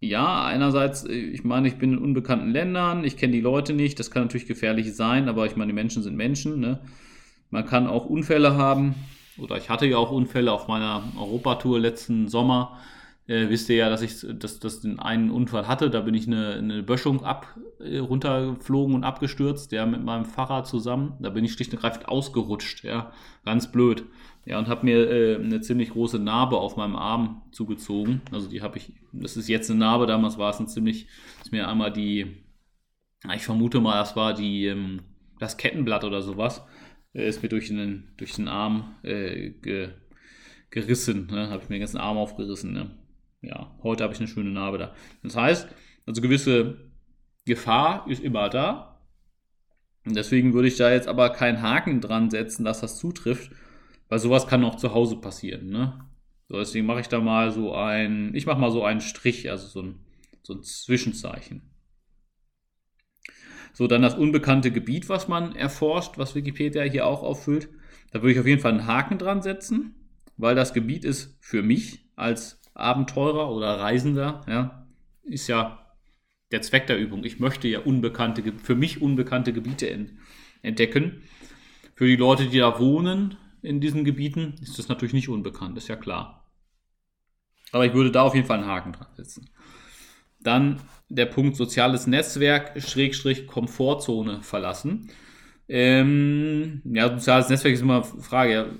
ja, 0.00 0.44
einerseits, 0.44 1.04
äh, 1.04 1.12
ich 1.14 1.44
meine, 1.44 1.68
ich 1.68 1.76
bin 1.76 1.94
in 1.94 1.98
unbekannten 1.98 2.50
Ländern, 2.50 3.04
ich 3.04 3.16
kenne 3.16 3.32
die 3.32 3.40
Leute 3.40 3.72
nicht, 3.72 3.98
das 3.98 4.10
kann 4.10 4.22
natürlich 4.24 4.46
gefährlich 4.46 4.94
sein, 4.94 5.28
aber 5.28 5.46
ich 5.46 5.56
meine, 5.56 5.68
die 5.72 5.74
Menschen 5.74 6.02
sind 6.02 6.16
Menschen. 6.16 6.60
Ne? 6.60 6.80
Man 7.50 7.66
kann 7.66 7.86
auch 7.86 8.06
Unfälle 8.06 8.56
haben, 8.56 8.94
oder 9.38 9.56
ich 9.56 9.70
hatte 9.70 9.86
ja 9.86 9.96
auch 9.96 10.10
Unfälle 10.10 10.52
auf 10.52 10.68
meiner 10.68 11.02
Europatour 11.18 11.78
letzten 11.78 12.28
Sommer. 12.28 12.78
Äh, 13.26 13.48
wisst 13.48 13.70
ihr 13.70 13.76
ja, 13.76 13.88
dass 13.88 14.02
ich 14.02 14.26
dass, 14.38 14.60
dass 14.60 14.80
den 14.80 14.98
einen 14.98 15.30
Unfall 15.30 15.66
hatte. 15.66 15.90
Da 15.90 16.00
bin 16.02 16.14
ich 16.14 16.26
eine, 16.26 16.54
eine 16.54 16.82
Böschung 16.82 17.24
ab, 17.24 17.56
äh, 17.80 17.98
runtergeflogen 17.98 18.94
und 18.94 19.04
abgestürzt, 19.04 19.72
ja, 19.72 19.86
mit 19.86 20.04
meinem 20.04 20.26
Fahrrad 20.26 20.66
zusammen. 20.66 21.14
Da 21.20 21.30
bin 21.30 21.44
ich 21.44 21.52
schlicht 21.52 21.72
und 21.72 21.78
ergreifend 21.78 22.08
ausgerutscht, 22.08 22.84
ja, 22.84 23.12
ganz 23.44 23.72
blöd. 23.72 24.04
Ja, 24.44 24.58
und 24.58 24.68
habe 24.68 24.84
mir 24.84 25.10
äh, 25.10 25.36
eine 25.36 25.62
ziemlich 25.62 25.90
große 25.90 26.18
Narbe 26.18 26.58
auf 26.58 26.76
meinem 26.76 26.96
Arm 26.96 27.42
zugezogen. 27.50 28.20
Also 28.30 28.48
die 28.48 28.60
habe 28.60 28.76
ich, 28.76 28.92
das 29.12 29.38
ist 29.38 29.48
jetzt 29.48 29.70
eine 29.70 29.80
Narbe, 29.80 30.06
damals 30.06 30.36
war 30.36 30.50
es 30.50 30.60
ein 30.60 30.68
ziemlich, 30.68 31.08
ist 31.42 31.50
mir 31.50 31.66
einmal 31.66 31.90
die, 31.90 32.44
ich 33.34 33.42
vermute 33.44 33.80
mal, 33.80 33.98
das 33.98 34.16
war 34.16 34.34
die, 34.34 34.66
ähm, 34.66 35.00
das 35.38 35.56
Kettenblatt 35.56 36.04
oder 36.04 36.20
sowas 36.20 36.62
äh, 37.14 37.28
ist 37.28 37.42
mir 37.42 37.48
durch 37.48 37.68
den, 37.68 38.08
durch 38.16 38.34
den 38.34 38.48
Arm 38.48 38.94
äh, 39.02 39.50
ge, 39.50 39.90
gerissen. 40.70 41.28
Ne? 41.30 41.48
Habe 41.48 41.62
ich 41.62 41.68
mir 41.68 41.76
den 41.76 41.80
ganzen 41.80 41.98
Arm 41.98 42.18
aufgerissen. 42.18 42.72
Ne? 42.72 42.90
Ja, 43.40 43.74
heute 43.82 44.04
habe 44.04 44.12
ich 44.12 44.20
eine 44.20 44.28
schöne 44.28 44.50
Narbe 44.50 44.78
da. 44.78 44.94
Das 45.22 45.36
heißt, 45.36 45.68
also 46.06 46.20
gewisse 46.20 46.90
Gefahr 47.44 48.06
ist 48.08 48.22
immer 48.22 48.48
da. 48.48 49.00
Und 50.04 50.16
deswegen 50.16 50.52
würde 50.52 50.68
ich 50.68 50.76
da 50.76 50.92
jetzt 50.92 51.08
aber 51.08 51.30
keinen 51.30 51.62
Haken 51.62 52.00
dran 52.00 52.30
setzen, 52.30 52.64
dass 52.64 52.80
das 52.80 52.98
zutrifft, 52.98 53.50
weil 54.08 54.18
sowas 54.18 54.46
kann 54.46 54.64
auch 54.64 54.74
zu 54.74 54.92
Hause 54.92 55.16
passieren. 55.16 55.68
Ne? 55.70 56.04
So, 56.48 56.58
deswegen 56.58 56.86
mache 56.86 57.00
ich 57.00 57.08
da 57.08 57.20
mal 57.20 57.50
so 57.52 57.74
ein, 57.74 58.34
ich 58.34 58.44
mache 58.44 58.60
mal 58.60 58.70
so 58.70 58.84
einen 58.84 59.00
Strich, 59.00 59.50
also 59.50 59.66
so 59.66 59.82
ein, 59.82 60.00
so 60.42 60.54
ein 60.54 60.62
Zwischenzeichen. 60.62 61.73
So, 63.74 63.88
dann 63.88 64.02
das 64.02 64.14
unbekannte 64.14 64.70
Gebiet, 64.70 65.08
was 65.08 65.28
man 65.28 65.54
erforscht, 65.54 66.16
was 66.16 66.34
Wikipedia 66.34 66.82
hier 66.84 67.06
auch 67.06 67.22
auffüllt. 67.22 67.68
Da 68.12 68.22
würde 68.22 68.32
ich 68.32 68.38
auf 68.38 68.46
jeden 68.46 68.62
Fall 68.62 68.70
einen 68.70 68.86
Haken 68.86 69.18
dran 69.18 69.42
setzen, 69.42 69.96
weil 70.36 70.54
das 70.54 70.72
Gebiet 70.72 71.04
ist 71.04 71.36
für 71.40 71.62
mich 71.62 72.06
als 72.14 72.62
Abenteurer 72.74 73.50
oder 73.50 73.80
Reisender, 73.80 74.42
ja, 74.48 74.86
ist 75.24 75.48
ja 75.48 75.84
der 76.52 76.62
Zweck 76.62 76.86
der 76.86 76.98
Übung. 76.98 77.24
Ich 77.24 77.40
möchte 77.40 77.66
ja 77.66 77.80
unbekannte, 77.80 78.52
für 78.62 78.76
mich 78.76 79.02
unbekannte 79.02 79.52
Gebiete 79.52 80.08
entdecken. 80.62 81.22
Für 81.96 82.06
die 82.06 82.16
Leute, 82.16 82.46
die 82.46 82.58
da 82.58 82.78
wohnen 82.78 83.36
in 83.60 83.80
diesen 83.80 84.04
Gebieten, 84.04 84.54
ist 84.62 84.78
das 84.78 84.88
natürlich 84.88 85.14
nicht 85.14 85.28
unbekannt, 85.28 85.76
ist 85.76 85.88
ja 85.88 85.96
klar. 85.96 86.48
Aber 87.72 87.86
ich 87.86 87.94
würde 87.94 88.12
da 88.12 88.22
auf 88.22 88.36
jeden 88.36 88.46
Fall 88.46 88.58
einen 88.58 88.68
Haken 88.68 88.92
dran 88.92 89.08
setzen. 89.16 89.50
Dann 90.44 90.80
der 91.08 91.26
Punkt 91.26 91.56
soziales 91.56 92.06
Netzwerk, 92.06 92.80
Schrägstrich 92.80 93.46
Komfortzone 93.46 94.42
verlassen. 94.42 95.10
Ähm, 95.68 96.82
ja, 96.84 97.08
soziales 97.08 97.48
Netzwerk 97.48 97.74
ist 97.74 97.80
immer 97.80 98.04
eine 98.04 98.22
Frage. 98.22 98.78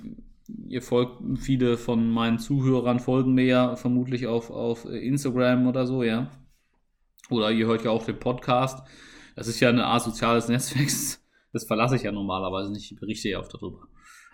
Ihr 0.69 0.83
folgt, 0.83 1.23
viele 1.39 1.77
von 1.79 2.11
meinen 2.11 2.39
Zuhörern 2.39 3.01
folgen 3.01 3.35
mir 3.35 3.47
ja 3.47 3.77
vermutlich 3.77 4.27
auf, 4.27 4.51
auf 4.51 4.85
Instagram 4.85 5.67
oder 5.67 5.87
so, 5.87 6.03
ja. 6.03 6.31
Oder 7.31 7.51
ihr 7.51 7.67
hört 7.67 7.85
ja 7.85 7.91
auch 7.91 8.05
den 8.05 8.19
Podcast. 8.19 8.87
Das 9.35 9.49
ist 9.49 9.61
ja 9.61 9.71
eine 9.71 9.87
Art 9.87 10.03
soziales 10.03 10.49
Netzwerk. 10.49 10.89
Das 11.53 11.65
verlasse 11.65 11.97
ich 11.97 12.03
ja 12.03 12.13
normalerweise 12.13 12.73
nicht. 12.73 12.93
Ich 12.93 12.99
berichte 12.99 13.31
ja 13.31 13.41
auch 13.41 13.49
darüber. 13.49 13.89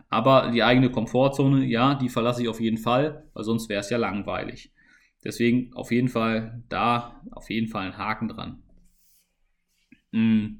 Aber 0.08 0.50
die 0.50 0.64
eigene 0.64 0.90
Komfortzone, 0.90 1.64
ja, 1.66 1.94
die 1.94 2.08
verlasse 2.08 2.42
ich 2.42 2.48
auf 2.48 2.60
jeden 2.60 2.78
Fall, 2.78 3.24
weil 3.32 3.44
sonst 3.44 3.68
wäre 3.68 3.80
es 3.80 3.90
ja 3.90 3.98
langweilig. 3.98 4.72
Deswegen 5.24 5.74
auf 5.74 5.90
jeden 5.90 6.08
Fall 6.08 6.62
da, 6.68 7.20
auf 7.30 7.50
jeden 7.50 7.68
Fall 7.68 7.84
einen 7.84 7.98
Haken 7.98 8.28
dran. 8.28 8.62
Mm. 10.12 10.58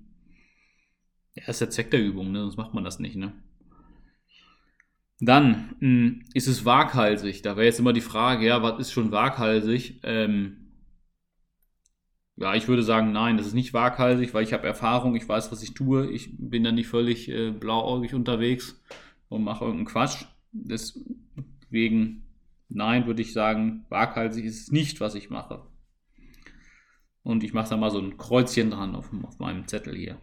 Ja, 1.34 1.44
ist 1.46 1.60
der 1.60 1.70
Zweck 1.70 1.90
der 1.90 2.02
Übung, 2.02 2.32
ne? 2.32 2.40
sonst 2.40 2.56
macht 2.56 2.74
man 2.74 2.84
das 2.84 2.98
nicht. 2.98 3.16
Ne? 3.16 3.32
Dann 5.20 5.76
mh, 5.80 5.88
mm, 5.88 6.24
ist 6.34 6.46
es 6.48 6.64
waghalsig. 6.64 7.42
Da 7.42 7.56
wäre 7.56 7.66
jetzt 7.66 7.78
immer 7.78 7.92
die 7.92 8.00
Frage, 8.00 8.46
ja, 8.46 8.62
was 8.62 8.78
ist 8.80 8.92
schon 8.92 9.12
waghalsig? 9.12 10.00
Ähm, 10.02 10.60
ja, 12.36 12.54
ich 12.54 12.68
würde 12.68 12.82
sagen, 12.82 13.12
nein, 13.12 13.36
das 13.36 13.46
ist 13.46 13.54
nicht 13.54 13.74
waghalsig, 13.74 14.32
weil 14.32 14.44
ich 14.44 14.54
habe 14.54 14.66
Erfahrung, 14.66 15.14
ich 15.14 15.28
weiß, 15.28 15.52
was 15.52 15.62
ich 15.62 15.74
tue. 15.74 16.10
Ich 16.10 16.30
bin 16.38 16.64
dann 16.64 16.74
nicht 16.74 16.88
völlig 16.88 17.28
äh, 17.28 17.50
blauäugig 17.50 18.14
unterwegs 18.14 18.80
und 19.28 19.44
mache 19.44 19.64
irgendeinen 19.64 19.86
Quatsch. 19.86 20.24
Deswegen 20.52 22.22
Nein, 22.70 23.06
würde 23.06 23.20
ich 23.20 23.32
sagen, 23.32 23.84
waghalsig 23.88 24.44
ist 24.44 24.62
es 24.62 24.70
nicht, 24.70 25.00
was 25.00 25.16
ich 25.16 25.28
mache. 25.28 25.66
Und 27.22 27.44
ich 27.44 27.52
mache 27.52 27.68
da 27.68 27.76
mal 27.76 27.90
so 27.90 27.98
ein 27.98 28.16
Kreuzchen 28.16 28.70
dran 28.70 28.94
auf, 28.94 29.10
auf 29.24 29.38
meinem 29.38 29.66
Zettel 29.66 29.94
hier. 29.94 30.18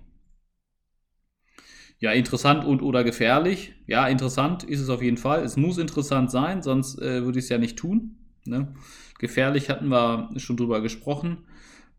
Ja, 2.00 2.12
interessant 2.12 2.64
und 2.64 2.82
oder 2.82 3.04
gefährlich. 3.04 3.74
Ja, 3.86 4.08
interessant 4.08 4.64
ist 4.64 4.80
es 4.80 4.90
auf 4.90 5.02
jeden 5.02 5.18
Fall. 5.18 5.44
Es 5.44 5.58
muss 5.58 5.78
interessant 5.78 6.32
sein, 6.32 6.62
sonst 6.62 7.00
äh, 7.00 7.24
würde 7.24 7.40
ich 7.40 7.46
es 7.46 7.50
ja 7.50 7.58
nicht 7.58 7.78
tun. 7.78 8.18
Ne? 8.46 8.74
Gefährlich 9.20 9.70
hatten 9.70 9.90
wir 9.90 10.30
schon 10.38 10.58
drüber 10.58 10.82
gesprochen. 10.82 11.46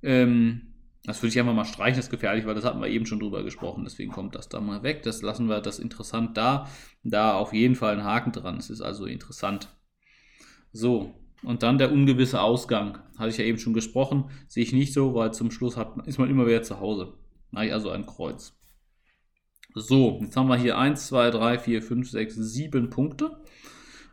Ähm, 0.02 0.62
das 1.04 1.20
würde 1.22 1.30
ich 1.30 1.38
einfach 1.40 1.54
mal 1.54 1.64
streichen, 1.64 1.96
das 1.96 2.06
ist 2.06 2.10
gefährlich, 2.10 2.46
weil 2.46 2.54
das 2.54 2.64
hatten 2.64 2.80
wir 2.80 2.88
eben 2.88 3.06
schon 3.06 3.18
drüber 3.18 3.42
gesprochen. 3.42 3.84
Deswegen 3.84 4.12
kommt 4.12 4.34
das 4.34 4.48
da 4.48 4.60
mal 4.60 4.82
weg. 4.82 5.02
Das 5.02 5.20
lassen 5.20 5.48
wir 5.48 5.60
das 5.60 5.78
interessant 5.78 6.36
da. 6.36 6.68
Da 7.02 7.34
auf 7.34 7.52
jeden 7.52 7.74
Fall 7.74 7.94
ein 7.94 8.04
Haken 8.04 8.32
dran. 8.32 8.56
Es 8.56 8.70
ist 8.70 8.80
also 8.80 9.04
interessant. 9.04 9.68
So, 10.72 11.14
und 11.42 11.62
dann 11.62 11.78
der 11.78 11.92
ungewisse 11.92 12.40
Ausgang. 12.40 12.98
Hatte 13.16 13.30
ich 13.30 13.38
ja 13.38 13.44
eben 13.44 13.58
schon 13.58 13.74
gesprochen. 13.74 14.30
Sehe 14.46 14.62
ich 14.62 14.72
nicht 14.72 14.92
so, 14.92 15.14
weil 15.14 15.32
zum 15.32 15.50
Schluss 15.50 15.76
hat, 15.76 16.06
ist 16.06 16.18
man 16.18 16.30
immer 16.30 16.46
wieder 16.46 16.62
zu 16.62 16.80
Hause. 16.80 17.14
Also 17.52 17.90
ein 17.90 18.06
Kreuz. 18.06 18.54
So, 19.74 20.18
jetzt 20.22 20.36
haben 20.36 20.48
wir 20.48 20.56
hier 20.56 20.78
1, 20.78 21.06
2, 21.08 21.30
3, 21.30 21.58
4, 21.58 21.82
5, 21.82 22.10
6, 22.10 22.34
7 22.34 22.90
Punkte. 22.90 23.42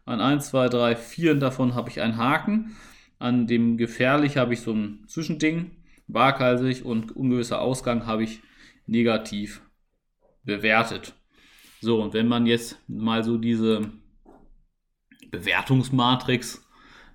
An 0.06 0.22
1, 0.22 0.50
2, 0.50 0.70
3, 0.70 0.96
4 0.96 1.36
davon 1.36 1.74
habe 1.76 1.90
ich 1.90 2.02
einen 2.02 2.18
Haken. 2.18 2.76
An 3.18 3.48
dem 3.48 3.78
gefährlich 3.78 4.38
habe 4.38 4.54
ich 4.54 4.62
so 4.62 4.74
ein 4.74 5.06
Zwischending. 5.08 5.72
Waghalsig 6.08 6.86
und 6.86 7.16
ungewisser 7.16 7.62
Ausgang 7.62 8.06
habe 8.06 8.24
ich 8.24 8.42
negativ 8.86 9.62
bewertet. 10.44 11.16
So, 11.82 12.02
und 12.02 12.14
wenn 12.14 12.28
man 12.28 12.46
jetzt 12.46 12.78
mal 12.88 13.24
so 13.24 13.38
diese 13.38 13.92
Bewertungsmatrix, 15.40 16.66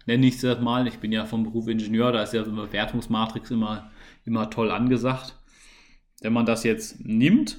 nenne 0.07 0.27
ich 0.27 0.37
es 0.37 0.41
das 0.41 0.61
mal. 0.61 0.87
Ich 0.87 0.99
bin 0.99 1.13
ja 1.13 1.25
vom 1.27 1.45
Beruf 1.45 1.69
Ingenieur, 1.69 2.13
da 2.13 2.23
ist 2.23 2.35
ja 2.35 2.45
so 2.45 2.51
eine 2.51 2.63
Bewertungsmatrix 2.63 3.51
immer, 3.51 3.91
immer 4.25 4.51
toll 4.51 4.71
angesagt. 4.71 5.37
Wenn 6.21 6.33
man 6.33 6.47
das 6.47 6.65
jetzt 6.65 7.05
nimmt, 7.05 7.59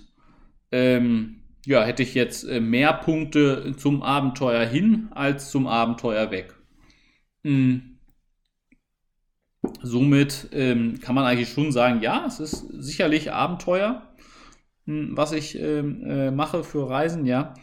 ähm, 0.71 1.41
ja, 1.65 1.83
hätte 1.83 2.03
ich 2.03 2.13
jetzt 2.13 2.43
äh, 2.43 2.59
mehr 2.59 2.93
Punkte 2.93 3.75
zum 3.77 4.01
Abenteuer 4.01 4.65
hin 4.65 5.09
als 5.11 5.51
zum 5.51 5.67
Abenteuer 5.67 6.31
weg. 6.31 6.55
Hm. 7.43 7.97
somit 9.81 10.49
ähm, 10.51 10.99
kann 11.01 11.15
man 11.15 11.25
eigentlich 11.25 11.49
schon 11.49 11.71
sagen, 11.71 12.01
ja, 12.01 12.25
es 12.27 12.39
ist 12.39 12.67
sicherlich 12.69 13.31
Abenteuer, 13.31 14.13
hm, 14.85 15.17
was 15.17 15.31
ich 15.31 15.57
ähm, 15.59 16.03
äh, 16.05 16.31
mache 16.31 16.63
für 16.63 16.87
Reisen, 16.89 17.25
ja. 17.25 17.55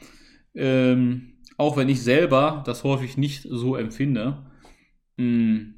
Ähm, 0.55 1.38
auch 1.59 1.77
wenn 1.77 1.91
ich 1.91 2.03
selber 2.03 2.63
das 2.65 2.85
häufig 2.85 3.19
nicht 3.19 3.43
so 3.43 3.77
empfinde. 3.77 4.47
Hm, 5.19 5.75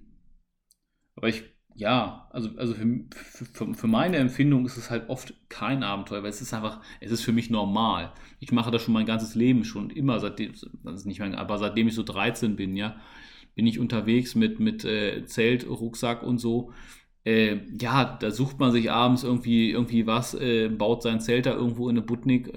aber 1.17 1.29
ich, 1.29 1.43
ja, 1.75 2.29
also, 2.31 2.51
also 2.57 2.75
für, 2.75 3.05
für, 3.47 3.75
für, 3.75 3.87
meine 3.89 4.19
Empfindung 4.19 4.65
ist 4.67 4.77
es 4.77 4.91
halt 4.91 5.09
oft 5.09 5.35
kein 5.49 5.83
Abenteuer, 5.83 6.23
weil 6.23 6.31
es 6.31 6.41
ist 6.41 6.55
einfach, 6.55 6.81
es 7.01 7.11
ist 7.11 7.23
für 7.23 7.33
mich 7.33 7.51
normal. 7.51 8.13
Ich 8.39 8.53
mache 8.53 8.71
das 8.71 8.83
schon 8.83 8.95
mein 8.95 9.07
ganzes 9.07 9.35
Leben 9.35 9.65
schon, 9.65 9.91
immer 9.91 10.21
seitdem, 10.21 10.53
also 10.85 11.09
nicht 11.09 11.19
mein, 11.19 11.35
aber 11.35 11.59
seitdem 11.59 11.89
ich 11.89 11.95
so 11.95 12.05
13 12.05 12.55
bin, 12.55 12.77
ja 12.77 13.01
bin 13.55 13.67
ich 13.67 13.79
unterwegs 13.79 14.35
mit, 14.35 14.61
mit 14.61 14.85
äh, 14.85 15.25
Zelt, 15.27 15.69
Rucksack 15.69 16.23
und 16.23 16.39
so. 16.39 16.73
Äh, 17.25 17.59
ja, 17.79 18.17
da 18.19 18.31
sucht 18.31 18.59
man 18.59 18.73
sich 18.73 18.91
abends 18.91 19.23
irgendwie, 19.23 19.71
irgendwie 19.71 20.07
was, 20.07 20.35
äh, 20.35 20.69
baut 20.69 21.03
sein 21.03 21.21
Zelt 21.21 21.47
da 21.47 21.53
irgendwo 21.55 21.89
in 21.89 21.99
eine 21.99 22.07
Butnik. 22.07 22.51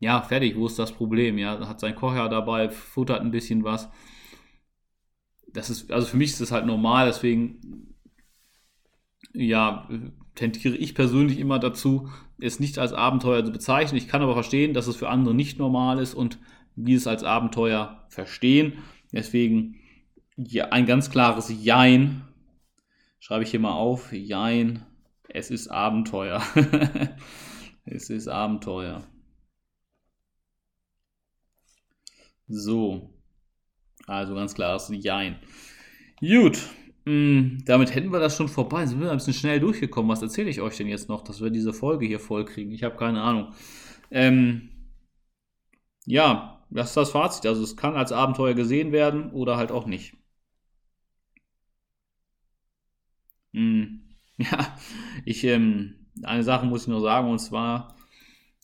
Ja, 0.00 0.22
fertig, 0.22 0.56
wo 0.56 0.66
ist 0.66 0.78
das 0.78 0.92
Problem? 0.92 1.38
Ja, 1.38 1.66
hat 1.68 1.80
sein 1.80 1.94
Kocher 1.94 2.28
dabei, 2.28 2.70
futtert 2.70 3.20
ein 3.20 3.30
bisschen 3.30 3.64
was. 3.64 3.88
Das 5.52 5.70
ist, 5.70 5.90
also 5.90 6.06
für 6.06 6.16
mich 6.16 6.30
ist 6.30 6.40
das 6.40 6.52
halt 6.52 6.66
normal, 6.66 7.06
deswegen, 7.06 7.94
ja, 9.32 9.88
tendiere 10.34 10.76
ich 10.76 10.94
persönlich 10.94 11.38
immer 11.38 11.58
dazu, 11.58 12.10
es 12.40 12.60
nicht 12.60 12.78
als 12.78 12.92
Abenteuer 12.92 13.44
zu 13.44 13.50
bezeichnen. 13.50 13.98
Ich 13.98 14.08
kann 14.08 14.22
aber 14.22 14.34
verstehen, 14.34 14.72
dass 14.72 14.86
es 14.86 14.96
für 14.96 15.08
andere 15.08 15.34
nicht 15.34 15.58
normal 15.58 15.98
ist 15.98 16.14
und 16.14 16.38
die 16.76 16.94
es 16.94 17.08
als 17.08 17.24
Abenteuer 17.24 18.06
verstehen. 18.08 18.74
Deswegen 19.12 19.76
ja, 20.36 20.66
ein 20.66 20.86
ganz 20.86 21.10
klares 21.10 21.52
Jein. 21.64 22.22
Schreibe 23.18 23.42
ich 23.42 23.50
hier 23.50 23.60
mal 23.60 23.72
auf. 23.72 24.12
Jein. 24.12 24.86
Es 25.28 25.50
ist 25.50 25.68
Abenteuer. 25.68 26.40
es 27.84 28.08
ist 28.08 28.28
Abenteuer. 28.28 29.02
So. 32.48 33.10
Also 34.06 34.34
ganz 34.34 34.54
klares 34.54 34.90
Jein. 34.92 35.38
Gut. 36.20 36.58
Hm, 37.06 37.62
damit 37.64 37.94
hätten 37.94 38.12
wir 38.12 38.20
das 38.20 38.36
schon 38.36 38.48
vorbei. 38.48 38.86
Sind 38.86 39.00
wir 39.00 39.10
ein 39.10 39.16
bisschen 39.18 39.34
schnell 39.34 39.60
durchgekommen. 39.60 40.10
Was 40.10 40.22
erzähle 40.22 40.50
ich 40.50 40.60
euch 40.60 40.76
denn 40.76 40.88
jetzt 40.88 41.08
noch, 41.08 41.22
dass 41.22 41.40
wir 41.40 41.50
diese 41.50 41.72
Folge 41.72 42.06
hier 42.06 42.20
voll 42.20 42.44
kriegen? 42.44 42.72
Ich 42.72 42.82
habe 42.84 42.96
keine 42.96 43.22
Ahnung. 43.22 43.54
Ähm, 44.10 44.70
ja, 46.06 46.64
das 46.70 46.88
ist 46.90 46.96
das 46.96 47.10
Fazit. 47.12 47.46
Also 47.46 47.62
es 47.62 47.76
kann 47.76 47.94
als 47.96 48.12
Abenteuer 48.12 48.54
gesehen 48.54 48.92
werden 48.92 49.30
oder 49.32 49.56
halt 49.56 49.72
auch 49.72 49.86
nicht. 49.86 50.16
Hm. 53.52 54.04
Ja, 54.40 54.78
ich, 55.24 55.42
ähm, 55.42 56.06
eine 56.22 56.44
Sache 56.44 56.64
muss 56.64 56.82
ich 56.82 56.88
noch 56.88 57.00
sagen, 57.00 57.28
und 57.28 57.40
zwar 57.40 57.96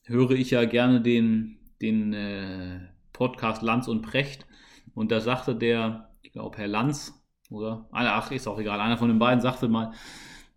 höre 0.04 0.30
ich 0.30 0.50
ja 0.52 0.64
gerne 0.66 1.00
den, 1.00 1.58
den 1.82 2.12
äh, 2.12 2.93
Podcast 3.14 3.62
Lanz 3.62 3.88
und 3.88 4.02
Precht. 4.02 4.46
Und 4.94 5.10
da 5.10 5.20
sagte 5.22 5.56
der, 5.56 6.10
ich 6.20 6.32
glaube, 6.32 6.58
Herr 6.58 6.68
Lanz, 6.68 7.24
oder? 7.50 7.88
Ach, 7.90 8.30
ist 8.30 8.46
auch 8.46 8.58
egal, 8.58 8.80
einer 8.80 8.98
von 8.98 9.08
den 9.08 9.18
beiden 9.18 9.40
sagte 9.40 9.68
mal, 9.68 9.92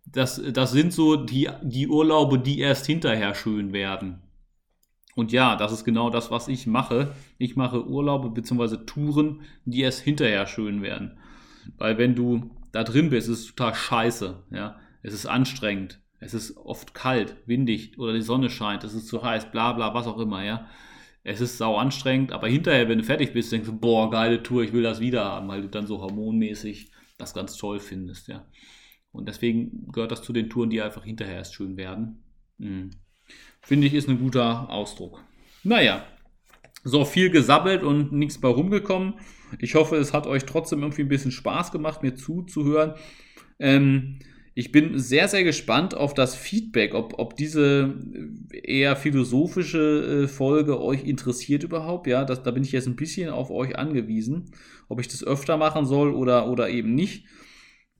das, 0.04 0.42
das 0.52 0.72
sind 0.72 0.92
so 0.92 1.16
die, 1.16 1.48
die 1.62 1.88
Urlaube, 1.88 2.38
die 2.38 2.58
erst 2.58 2.86
hinterher 2.86 3.34
schön 3.34 3.72
werden. 3.72 4.22
Und 5.14 5.32
ja, 5.32 5.56
das 5.56 5.72
ist 5.72 5.84
genau 5.84 6.10
das, 6.10 6.30
was 6.30 6.48
ich 6.48 6.66
mache. 6.66 7.12
Ich 7.38 7.56
mache 7.56 7.86
Urlaube 7.86 8.30
bzw. 8.30 8.84
Touren, 8.86 9.40
die 9.64 9.80
erst 9.80 10.00
hinterher 10.00 10.46
schön 10.46 10.82
werden. 10.82 11.18
Weil 11.76 11.98
wenn 11.98 12.14
du 12.14 12.50
da 12.72 12.84
drin 12.84 13.10
bist, 13.10 13.28
ist 13.28 13.40
es 13.40 13.46
total 13.54 13.74
scheiße. 13.74 14.44
Ja? 14.50 14.76
Es 15.02 15.12
ist 15.12 15.26
anstrengend. 15.26 16.00
Es 16.20 16.34
ist 16.34 16.56
oft 16.56 16.94
kalt, 16.94 17.36
windig 17.46 17.98
oder 17.98 18.12
die 18.12 18.22
Sonne 18.22 18.50
scheint, 18.50 18.82
es 18.84 18.94
ist 18.94 19.06
zu 19.06 19.22
heiß, 19.22 19.50
bla 19.52 19.72
bla, 19.72 19.94
was 19.94 20.06
auch 20.06 20.18
immer, 20.18 20.42
ja. 20.42 20.66
Es 21.24 21.40
ist 21.40 21.58
sau 21.58 21.76
anstrengend, 21.76 22.32
aber 22.32 22.48
hinterher, 22.48 22.88
wenn 22.88 22.98
du 22.98 23.04
fertig 23.04 23.32
bist, 23.32 23.52
denkst 23.52 23.68
du, 23.68 23.78
boah, 23.78 24.10
geile 24.10 24.42
Tour, 24.42 24.62
ich 24.62 24.72
will 24.72 24.82
das 24.82 25.00
wieder 25.00 25.24
haben, 25.24 25.48
weil 25.48 25.62
du 25.62 25.68
dann 25.68 25.86
so 25.86 26.00
hormonmäßig 26.00 26.90
das 27.18 27.34
ganz 27.34 27.56
toll 27.56 27.80
findest, 27.80 28.28
ja. 28.28 28.46
Und 29.10 29.28
deswegen 29.28 29.90
gehört 29.90 30.12
das 30.12 30.22
zu 30.22 30.32
den 30.32 30.48
Touren, 30.48 30.70
die 30.70 30.80
einfach 30.80 31.04
hinterher 31.04 31.36
erst 31.36 31.54
schön 31.54 31.76
werden. 31.76 32.22
Mhm. 32.58 32.90
Finde 33.60 33.86
ich, 33.86 33.94
ist 33.94 34.08
ein 34.08 34.20
guter 34.20 34.70
Ausdruck. 34.70 35.24
Naja, 35.64 36.06
so 36.84 37.04
viel 37.04 37.30
gesabbelt 37.30 37.82
und 37.82 38.12
nichts 38.12 38.40
bei 38.40 38.48
rumgekommen. 38.48 39.14
Ich 39.58 39.74
hoffe, 39.74 39.96
es 39.96 40.12
hat 40.12 40.26
euch 40.26 40.44
trotzdem 40.44 40.82
irgendwie 40.82 41.02
ein 41.02 41.08
bisschen 41.08 41.32
Spaß 41.32 41.72
gemacht, 41.72 42.02
mir 42.02 42.14
zuzuhören. 42.14 42.94
Ähm, 43.58 44.20
ich 44.58 44.72
bin 44.72 44.98
sehr, 44.98 45.28
sehr 45.28 45.44
gespannt 45.44 45.96
auf 45.96 46.14
das 46.14 46.34
Feedback, 46.34 46.92
ob, 46.92 47.16
ob 47.20 47.36
diese 47.36 47.94
eher 48.50 48.96
philosophische 48.96 50.24
äh, 50.24 50.26
Folge 50.26 50.82
euch 50.82 51.04
interessiert 51.04 51.62
überhaupt. 51.62 52.08
Ja, 52.08 52.24
das, 52.24 52.42
da 52.42 52.50
bin 52.50 52.64
ich 52.64 52.72
jetzt 52.72 52.88
ein 52.88 52.96
bisschen 52.96 53.30
auf 53.30 53.52
euch 53.52 53.78
angewiesen, 53.78 54.50
ob 54.88 55.00
ich 55.00 55.06
das 55.06 55.22
öfter 55.22 55.58
machen 55.58 55.86
soll 55.86 56.12
oder, 56.12 56.48
oder 56.48 56.70
eben 56.70 56.96
nicht. 56.96 57.26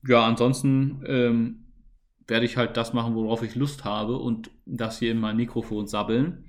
Ja, 0.05 0.25
ansonsten 0.25 1.01
ähm, 1.07 1.63
werde 2.27 2.45
ich 2.45 2.57
halt 2.57 2.75
das 2.75 2.91
machen, 2.91 3.15
worauf 3.15 3.41
ich 3.41 3.55
Lust 3.55 3.85
habe 3.85 4.17
und 4.17 4.51
das 4.65 4.99
hier 4.99 5.13
in 5.13 5.19
mein 5.19 5.37
Mikrofon 5.37 5.87
sabbeln. 5.87 6.43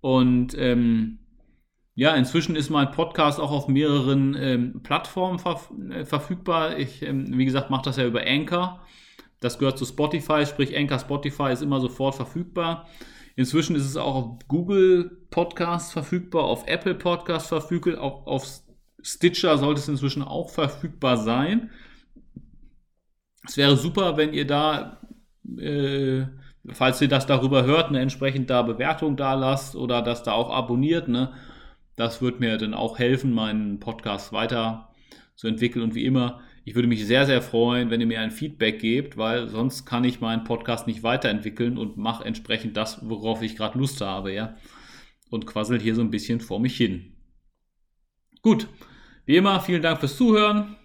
Und 0.00 0.56
ähm, 0.56 1.18
ja, 1.96 2.14
inzwischen 2.14 2.54
ist 2.54 2.70
mein 2.70 2.92
Podcast 2.92 3.40
auch 3.40 3.50
auf 3.50 3.66
mehreren 3.66 4.36
ähm, 4.38 4.82
Plattformen 4.84 5.40
verf 5.40 5.72
äh, 5.90 6.04
verfügbar. 6.04 6.78
Ich, 6.78 7.02
ähm, 7.02 7.36
wie 7.36 7.44
gesagt, 7.44 7.70
mache 7.70 7.86
das 7.86 7.96
ja 7.96 8.06
über 8.06 8.22
Anchor. 8.24 8.86
Das 9.40 9.58
gehört 9.58 9.78
zu 9.78 9.84
Spotify, 9.84 10.46
sprich 10.46 10.76
Anchor 10.76 10.98
Spotify 10.98 11.52
ist 11.52 11.62
immer 11.62 11.80
sofort 11.80 12.14
verfügbar. 12.14 12.88
Inzwischen 13.36 13.76
ist 13.76 13.84
es 13.84 13.96
auch 13.96 14.14
auf 14.14 14.38
Google 14.48 15.26
Podcasts 15.30 15.92
verfügbar, 15.92 16.44
auf 16.44 16.66
Apple 16.66 16.94
Podcasts 16.94 17.48
verfügbar, 17.48 18.00
auf, 18.00 18.26
auf 18.26 18.46
Stitcher 19.02 19.58
sollte 19.58 19.80
es 19.80 19.88
inzwischen 19.88 20.22
auch 20.22 20.50
verfügbar 20.50 21.18
sein. 21.18 21.70
Es 23.44 23.56
wäre 23.56 23.76
super, 23.76 24.16
wenn 24.16 24.32
ihr 24.32 24.46
da, 24.46 25.00
äh, 25.58 26.24
falls 26.72 27.00
ihr 27.00 27.08
das 27.08 27.26
darüber 27.26 27.64
hört, 27.64 27.88
eine 27.88 28.00
entsprechend 28.00 28.50
da 28.50 28.62
Bewertung 28.62 29.16
da 29.16 29.34
lasst 29.34 29.76
oder 29.76 30.02
das 30.02 30.22
da 30.22 30.32
auch 30.32 30.50
abonniert. 30.50 31.08
Ne? 31.08 31.32
Das 31.94 32.22
wird 32.22 32.40
mir 32.40 32.56
dann 32.56 32.74
auch 32.74 32.98
helfen, 32.98 33.32
meinen 33.32 33.78
Podcast 33.78 34.32
weiter 34.32 34.88
zu 35.36 35.46
entwickeln. 35.46 35.84
Und 35.84 35.94
wie 35.94 36.06
immer, 36.06 36.40
ich 36.66 36.74
würde 36.74 36.88
mich 36.88 37.06
sehr, 37.06 37.24
sehr 37.24 37.40
freuen, 37.40 37.90
wenn 37.90 38.00
ihr 38.00 38.06
mir 38.06 38.20
ein 38.20 38.30
Feedback 38.30 38.80
gebt, 38.80 39.16
weil 39.16 39.48
sonst 39.48 39.86
kann 39.86 40.04
ich 40.04 40.20
meinen 40.20 40.44
Podcast 40.44 40.86
nicht 40.86 41.02
weiterentwickeln 41.02 41.78
und 41.78 41.96
mache 41.96 42.24
entsprechend 42.24 42.76
das, 42.76 43.08
worauf 43.08 43.40
ich 43.40 43.56
gerade 43.56 43.78
Lust 43.78 44.02
habe, 44.02 44.34
ja. 44.34 44.56
Und 45.30 45.46
quasselt 45.46 45.80
hier 45.80 45.94
so 45.94 46.02
ein 46.02 46.10
bisschen 46.10 46.40
vor 46.40 46.60
mich 46.60 46.76
hin. 46.76 47.16
Gut, 48.42 48.68
wie 49.24 49.36
immer, 49.36 49.60
vielen 49.60 49.80
Dank 49.80 50.00
fürs 50.00 50.16
Zuhören 50.16 50.76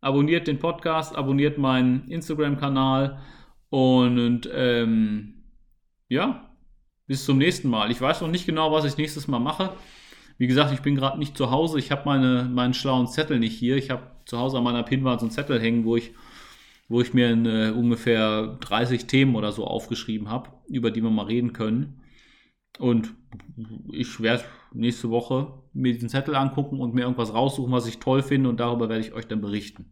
abonniert 0.00 0.46
den 0.46 0.58
Podcast, 0.58 1.16
abonniert 1.16 1.58
meinen 1.58 2.08
Instagram-Kanal 2.08 3.20
und 3.68 4.48
ähm, 4.52 5.44
ja, 6.08 6.50
bis 7.06 7.24
zum 7.24 7.38
nächsten 7.38 7.68
Mal. 7.68 7.90
Ich 7.90 8.00
weiß 8.00 8.20
noch 8.20 8.28
nicht 8.28 8.46
genau, 8.46 8.72
was 8.72 8.84
ich 8.84 8.96
nächstes 8.96 9.28
Mal 9.28 9.40
mache. 9.40 9.72
Wie 10.36 10.46
gesagt, 10.46 10.72
ich 10.72 10.82
bin 10.82 10.94
gerade 10.94 11.18
nicht 11.18 11.36
zu 11.36 11.50
Hause. 11.50 11.78
Ich 11.78 11.90
habe 11.90 12.02
meine, 12.04 12.44
meinen 12.44 12.74
schlauen 12.74 13.08
Zettel 13.08 13.40
nicht 13.40 13.58
hier. 13.58 13.76
Ich 13.76 13.90
habe 13.90 14.17
zu 14.28 14.38
Hause 14.38 14.58
an 14.58 14.64
meiner 14.64 14.82
Pinwand 14.82 15.20
so 15.20 15.26
einen 15.26 15.32
Zettel 15.32 15.58
hängen, 15.58 15.84
wo 15.84 15.96
ich, 15.96 16.12
wo 16.88 17.00
ich 17.00 17.14
mir 17.14 17.28
eine, 17.28 17.74
ungefähr 17.74 18.58
30 18.60 19.06
Themen 19.06 19.34
oder 19.34 19.52
so 19.52 19.66
aufgeschrieben 19.66 20.28
habe, 20.28 20.50
über 20.68 20.90
die 20.90 21.02
wir 21.02 21.10
mal 21.10 21.24
reden 21.24 21.54
können. 21.54 22.02
Und 22.78 23.14
ich 23.90 24.20
werde 24.20 24.44
nächste 24.72 25.08
Woche 25.08 25.54
mir 25.72 25.94
diesen 25.94 26.10
Zettel 26.10 26.36
angucken 26.36 26.78
und 26.78 26.94
mir 26.94 27.02
irgendwas 27.02 27.32
raussuchen, 27.32 27.72
was 27.72 27.86
ich 27.86 27.98
toll 27.98 28.22
finde 28.22 28.50
und 28.50 28.60
darüber 28.60 28.90
werde 28.90 29.00
ich 29.00 29.14
euch 29.14 29.26
dann 29.26 29.40
berichten. 29.40 29.86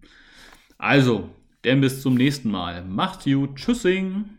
Also, 0.77 1.31
denn 1.64 1.81
bis 1.81 2.03
zum 2.03 2.14
nächsten 2.14 2.51
Mal. 2.51 2.85
Macht's 2.85 3.25
gut. 3.25 3.57
Tschüssing. 3.57 4.36